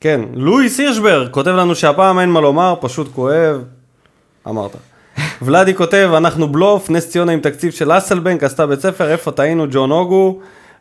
[0.00, 3.64] כן, לואיס הירשברג כותב לנו שהפעם אין מה לומר, פשוט כואב.
[4.48, 4.76] אמרת.
[5.42, 9.66] ולאדי כותב, אנחנו בלוף, נס ציונה עם תקציב של אסלבנק, עשתה בית ספר, איפה טעינו
[9.70, 10.40] ג'ון אוגו,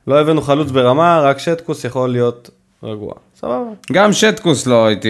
[0.09, 2.49] לא הבאנו חלוץ ברמה, רק שטקוס יכול להיות
[2.83, 3.13] רגוע.
[3.39, 3.71] סבבה.
[3.91, 5.09] גם שטקוס לא הייתי...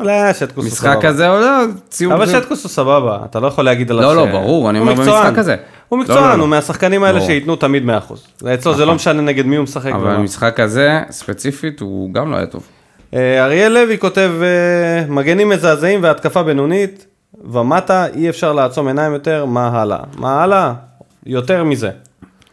[0.00, 1.02] לא, שטקוס הוא משחק סבבה.
[1.02, 2.14] כזה או לא, ציור...
[2.14, 4.16] אבל שטקוס הוא סבבה, אתה לא יכול להגיד עליו לא, ש...
[4.16, 4.94] לא, ברור, אני אומר.
[4.94, 5.56] במשחק הזה.
[5.88, 6.42] הוא לא, מקצוען, לא, לא.
[6.42, 7.20] הוא מהשחקנים האלה.
[7.20, 7.82] שייתנו תמיד
[8.42, 8.48] 100%.
[8.54, 9.92] אצלו זה לא משנה נגד מי הוא משחק.
[9.92, 10.16] אבל.
[10.16, 12.66] במשחק הזה, ספציפית, הוא גם לא היה טוב.
[13.14, 17.06] אה, אריאל לוי כותב, אה, מגנים מזעזעים והתקפה בינונית,
[17.44, 19.98] ומטה אי אפשר לעצום עיניים יותר, מה הלאה?
[20.16, 20.72] מה הלאה?
[21.26, 21.90] יותר מזה.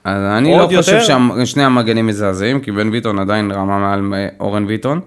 [0.09, 1.45] אז אני לא עוד חושב יותר?
[1.45, 5.01] ששני המגנים מזעזעים, כי בן ביטון עדיין רמה מעל אורן ביטון,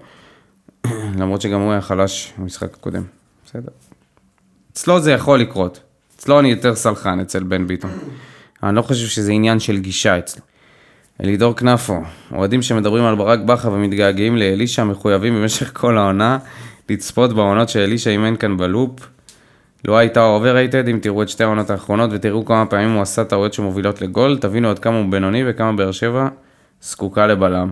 [1.19, 3.03] למרות שגם הוא היה חלש במשחק הקודם.
[3.45, 3.71] בסדר.
[4.73, 5.79] אצלו זה יכול לקרות.
[6.15, 7.91] אצלו אני יותר סלחן אצל בן ביטון.
[8.63, 10.41] אני לא חושב שזה עניין של גישה אצלו.
[11.23, 12.01] אלידור כנפו,
[12.31, 16.37] אוהדים שמדברים על ברק בכר ומתגעגעים לאלישע מחויבים במשך כל העונה
[16.89, 19.12] לצפות בעונות שאלישע אימן כאן ב loop.
[19.85, 23.53] לואי טאהא overrated, אם תראו את שתי העונות האחרונות ותראו כמה פעמים הוא עשה טעויות
[23.53, 26.27] שמובילות לגול, תבינו עד כמה הוא בינוני וכמה באר שבע
[26.81, 27.71] זקוקה לבלם.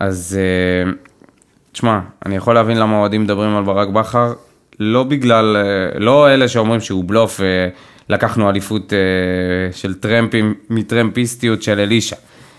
[0.00, 0.90] אז אה,
[1.72, 4.32] תשמע, אני יכול להבין למה אוהדים מדברים על ברק בכר,
[4.80, 7.68] לא בגלל, אה, לא אלה שאומרים שהוא בלוף, אה,
[8.08, 8.98] לקחנו אליפות אה,
[9.72, 12.16] של טרמפים, מטרמפיסטיות של אלישע,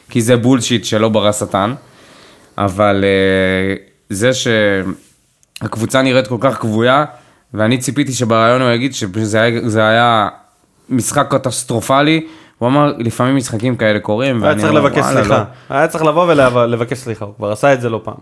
[0.09, 1.73] כי זה בולשיט שלא ברא שטן,
[2.57, 3.75] אבל אה,
[4.09, 7.05] זה שהקבוצה נראית כל כך כבויה,
[7.53, 10.27] ואני ציפיתי שבריאיון הוא יגיד שזה היה, זה היה
[10.89, 12.21] משחק קטסטרופלי,
[12.57, 15.37] הוא אמר, לפעמים משחקים כאלה קורים, היה צריך אומר, לבקש "וואלה, סליחה.
[15.69, 18.13] לא." היה צריך לבוא ולבקש סליחה, הוא כבר עשה את זה לא פעם.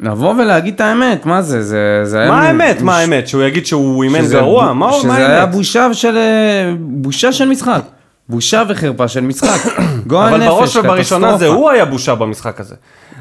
[0.00, 2.30] לבוא ולהגיד את האמת, מה זה, זה, זה היה...
[2.30, 2.82] מה מ- האמת?
[2.82, 3.28] מה האמת?
[3.28, 4.72] שהוא יגיד שהוא אימן גרוע?
[4.72, 5.54] מה מה שזה היה האמת?
[5.54, 6.16] בושה של...
[6.16, 7.82] אה, בושה של משחק.
[8.30, 9.72] בושה וחרפה של משחק.
[10.06, 11.56] גועל אבל נפש, בראש ובראשונה זה קטסטרופה.
[11.60, 12.74] הוא היה בושה במשחק הזה.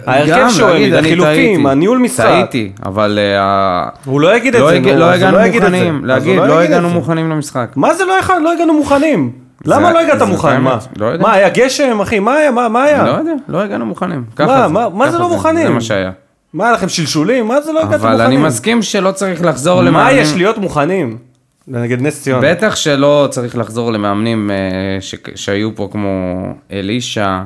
[0.05, 1.65] ההרכב שהוא העמיד, החילופים.
[1.65, 2.25] הניהול משחק.
[2.25, 5.51] טעיתי, אבל אה, הוא לא יגיד את לא זה, לא הגענו לא זה.
[5.59, 6.89] מוכנים, הוא להגיד, לא לא הגענו.
[6.89, 7.67] מוכנים למשחק.
[7.75, 9.31] מה זה לא לא הגענו מוכנים?
[9.65, 10.61] למה לא הגעת מוכן?
[10.61, 10.77] מה?
[10.97, 11.07] לא.
[11.19, 12.19] מה, היה גשם, אחי?
[12.19, 12.51] מה היה?
[12.51, 13.03] מה מה היה?
[13.05, 14.23] לא יודע, לא הגענו מוכנים.
[14.39, 15.67] מה, מה- מה זה לא מוכנים?
[15.67, 16.11] זה מה שהיה.
[16.53, 17.47] מה, היה לכם שלשולים?
[17.47, 18.13] מה זה לא הגעתם מוכנים?
[18.13, 20.17] אבל אני מסכים שלא צריך לחזור מה למאמנים.
[20.21, 21.17] יש להיות מוכנים?
[21.69, 22.51] נגד נס ציונה.
[22.51, 25.15] בטח שלא צריך לחזור למאמנים אה, ש...
[25.35, 27.39] שהיו פה כמו אלישע,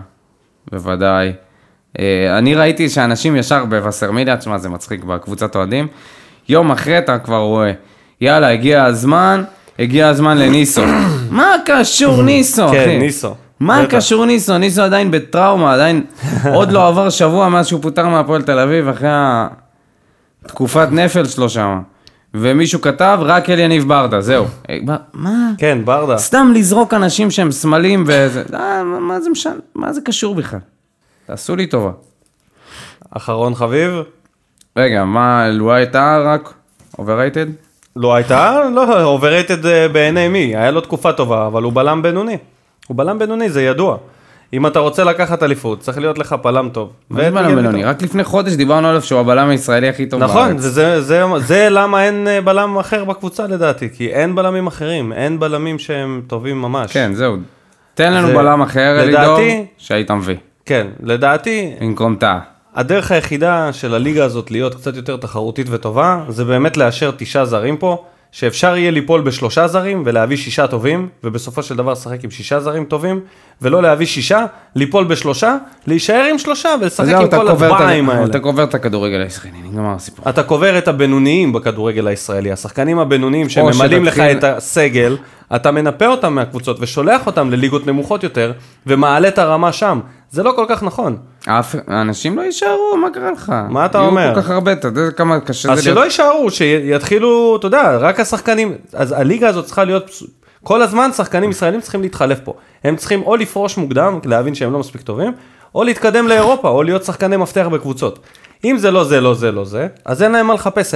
[0.72, 1.32] בוודאי.
[2.00, 5.88] אה, אני ראיתי שאנשים ישר בווסרמיליה, תשמע זה מצחיק בקבוצת אוהדים,
[6.50, 7.72] יום אחרי אתה כבר רואה,
[8.22, 9.44] יאללה הגיע הזמן,
[9.80, 10.82] הגיע הזמן לניסו.
[11.30, 12.76] מה קשור ניסו, אחי?
[12.76, 13.36] כן, ניסו.
[13.60, 13.86] מה.
[13.90, 14.58] קשור ניסו?
[14.58, 16.04] ניסו עדיין בטראומה, עדיין
[16.56, 19.10] עוד לא עבר שבוע מאז שהוא פוטר מהפועל תל אביב אחרי
[20.46, 21.80] התקופת נפל שלו שם.
[22.34, 24.46] ומישהו כתב, רק אל יניב ברדה, זהו.
[24.70, 24.78] אה,
[25.14, 25.52] מה-?
[25.58, 26.18] כן, ברדה.
[26.18, 30.60] סתם לזרוק אנשים שהם סמלים וזה, אה, מה- זה משנה, מה זה קשור בכלל?
[31.26, 31.92] תעשו לי טובה.
[33.12, 33.92] אחרון חביב.
[34.78, 36.54] רגע, מה, לואי טאהא רק
[37.00, 37.46] overrated?
[37.96, 39.58] לואי טאהא, לא, overrated
[39.92, 40.56] בעיני מי?
[40.56, 42.38] היה לו תקופה טובה, אבל הוא בלם בינוני.
[42.88, 43.98] הוא בלם בינוני, זה ידוע.
[44.54, 46.90] אם אתה רוצה לקחת אליפות, צריך להיות לך בלם טוב.
[47.12, 47.84] ואת בלם בינוני?
[47.84, 50.62] רק לפני חודש דיברנו עליו שהוא הבלם הישראלי הכי טוב נכון, בארץ.
[50.62, 55.14] זה, זה, זה, זה למה אין אה, בלם אחר בקבוצה לדעתי, כי אין בלמים אחרים,
[55.14, 56.92] אין בלמים שהם טובים ממש.
[56.94, 57.38] כן, זהו.
[57.94, 59.40] תן לנו זה- בלם אחר, אלידור,
[59.78, 60.36] שהיית מביא.
[60.66, 62.40] כן, לדעתי, במקום טאה.
[62.76, 67.78] הדרך היחידה של הליגה הזאת להיות קצת יותר תחרותית וטובה, זה באמת לאשר תשעה זרים
[67.78, 72.60] פה, שאפשר יהיה ליפול בשלושה זרים ולהביא שישה טובים, ובסופו של דבר לשחק עם שישה
[72.60, 73.20] זרים טובים,
[73.62, 75.58] ולא להביא שישה, ליפול בשלושה,
[75.88, 78.26] להישאר עם שלושה ולשחק עם כל קובר את ה- הדביים האלה.
[78.26, 80.30] אתה קובר את הכדורגל הישראלי, נגמר הסיפור.
[80.30, 85.18] אתה קובר את הבינוניים בכדורגל הישראלי, השחקנים הבינוניים שממלאים לך את הסגל,
[85.56, 88.52] אתה מנפה אותם מהקבוצות ושולח אותם לליגות נמוכות יותר,
[88.88, 90.00] ומעלה את הרמה שם.
[90.32, 91.18] זה לא כל כך נכון.
[91.48, 93.54] אף, האנשים לא יישארו, מה קרה לך?
[93.70, 94.36] מה אתה יהיו אומר?
[94.36, 96.06] כל כך הרבה, אתה יודע כמה קשה אז זה שלא להיות...
[96.06, 100.12] יישארו, שיתחילו, אתה יודע, רק השחקנים, אז הליגה הזאת צריכה להיות,
[100.64, 102.54] כל הזמן שחקנים ישראלים צריכים להתחלף פה.
[102.84, 105.32] הם צריכים או לפרוש מוקדם, להבין שהם לא מספיק טובים,
[105.76, 108.20] או להתקדם לאירופה, או להיות שחקני מפתח בקבוצות.
[108.64, 110.94] אם זה לא זה, לא זה, לא זה, אז אין להם מה לחפש.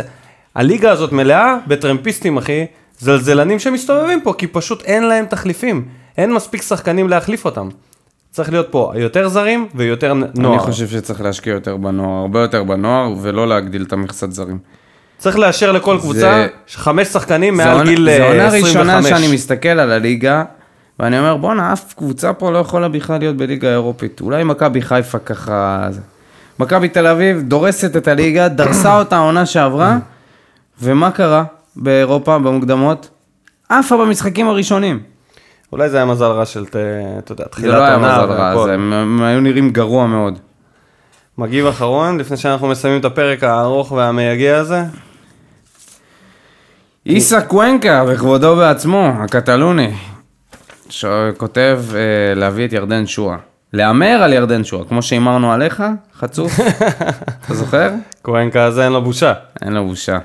[0.55, 2.65] הליגה הזאת מלאה בטרמפיסטים, אחי,
[2.99, 5.85] זלזלנים שמסתובבים פה, כי פשוט אין להם תחליפים.
[6.17, 7.69] אין מספיק שחקנים להחליף אותם.
[8.37, 10.53] צריך להיות פה יותר זרים ויותר נוער.
[10.53, 14.57] אני חושב שצריך להשקיע יותר בנוער, הרבה יותר בנוער, ולא להגדיל את המכסת זרים.
[15.17, 18.75] צריך לאשר לכל קבוצה חמש שחקנים זה מעל עונה- גיל זה אה, עונה 25.
[18.75, 20.43] ראשונה שאני מסתכל על הליגה,
[20.99, 24.21] ואני אומר, בואנה, אף קבוצה פה לא יכולה בכלל להיות בליגה האירופית.
[24.21, 25.87] אולי מכבי חיפה ככה...
[25.89, 26.01] זה.
[26.59, 29.97] מכבי תל אביב דורסת את הליגה, דרסה אותה העונה שעברה,
[30.81, 31.43] ומה קרה
[31.75, 33.09] באירופה, במוקדמות?
[33.69, 34.99] עפה במשחקים הראשונים.
[35.71, 36.75] אולי זה היה מזל רע של, ת-
[37.19, 38.63] אתה יודע, זה תחילת לא היה עונה מזל רע.
[38.65, 40.39] זה- הם הם היו נראים גרוע מאוד.
[41.37, 44.83] מגיב אחרון, לפני שאנחנו מסיימים את הפרק הארוך והמייגע הזה.
[47.05, 49.93] איסה קוונקה, בכבודו בעצמו, הקטלוני,
[50.89, 51.99] שכותב אה,
[52.35, 53.37] להביא את ירדן שואה.
[53.73, 55.83] להמר על ירדן שואה, כמו שהימרנו עליך,
[56.19, 56.59] חצוף,
[57.45, 57.89] אתה זוכר?
[58.21, 59.33] קוונקה הזה אין לו בושה.
[59.61, 60.17] אין לו בושה.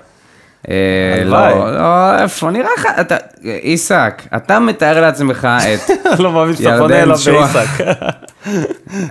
[0.68, 1.54] אה, הלוואי.
[1.54, 5.90] לא, לא, איפה, נראה לך, אתה, עיסק, אתה מתאר לעצמך את,
[6.22, 7.52] לא מאמין שאתה פונה אליו שועה.
[7.52, 7.84] בעיסק.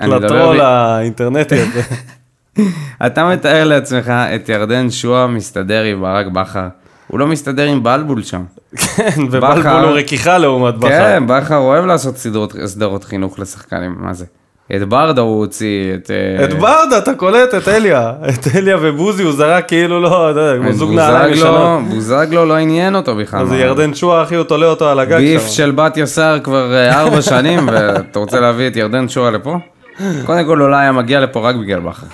[0.07, 1.81] לטרול האינטרנטי הזה.
[3.05, 6.67] אתה מתאר לעצמך את ירדן שואה מסתדר עם ברק בכר.
[7.07, 8.43] הוא לא מסתדר עם בלבול שם.
[8.75, 10.89] כן, ובלבול הוא רכיכה לעומת בכר.
[10.89, 12.17] כן, בכר אוהב לעשות
[12.65, 14.25] סדרות חינוך לשחקנים, מה זה?
[14.75, 16.11] את ברדה הוא הוציא, את...
[16.11, 18.11] אה, את ברדה, אתה קולט את אליה.
[18.29, 21.81] את אליה ובוזי הוא זרק כאילו לא, אתה יודע, כמו זוג נעליים ישנות.
[21.83, 23.41] בוזגלו, בוזגלו לא עניין אותו בכלל.
[23.41, 23.51] אז?
[23.51, 25.49] ירדן שועה, אחי, הוא תולה אותו על הגג ביף שם.
[25.49, 29.57] של בת יסר כבר אה, ארבע שנים, ואתה רוצה להביא את ירדן שואה לפה?
[30.25, 32.07] קודם כל אולי היה מגיע לפה רק בגלל בכר.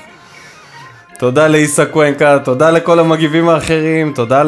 [1.20, 4.44] תודה לאיסה קוונקה, תודה לכל המגיבים האחרים, תודה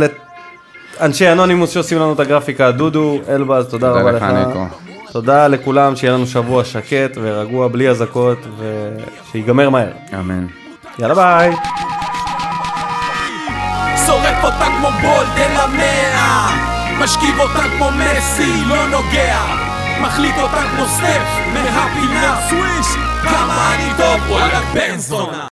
[0.99, 4.47] לאנשי אנונימוס שעושים לנו את הגרפיקה, דודו, אלבז, תודה תודה רבה לך, לך.
[4.47, 4.88] ניקו.
[5.11, 9.91] תודה לכולם, שיהיה לנו שבוע שקט ורגוע, בלי אזעקות, ושיגמר מהר.
[10.13, 10.45] אמן.
[10.99, 11.55] יאללה ביי.
[14.05, 16.49] שורף אותה כמו בולד אל המאה
[16.99, 19.39] משכיב אותה כמו מסי, לא נוגע
[20.01, 22.87] מחליט אותה כמו סטף מהפינה סוויש
[23.23, 25.47] כמה אני טוב, וואלה בן זונה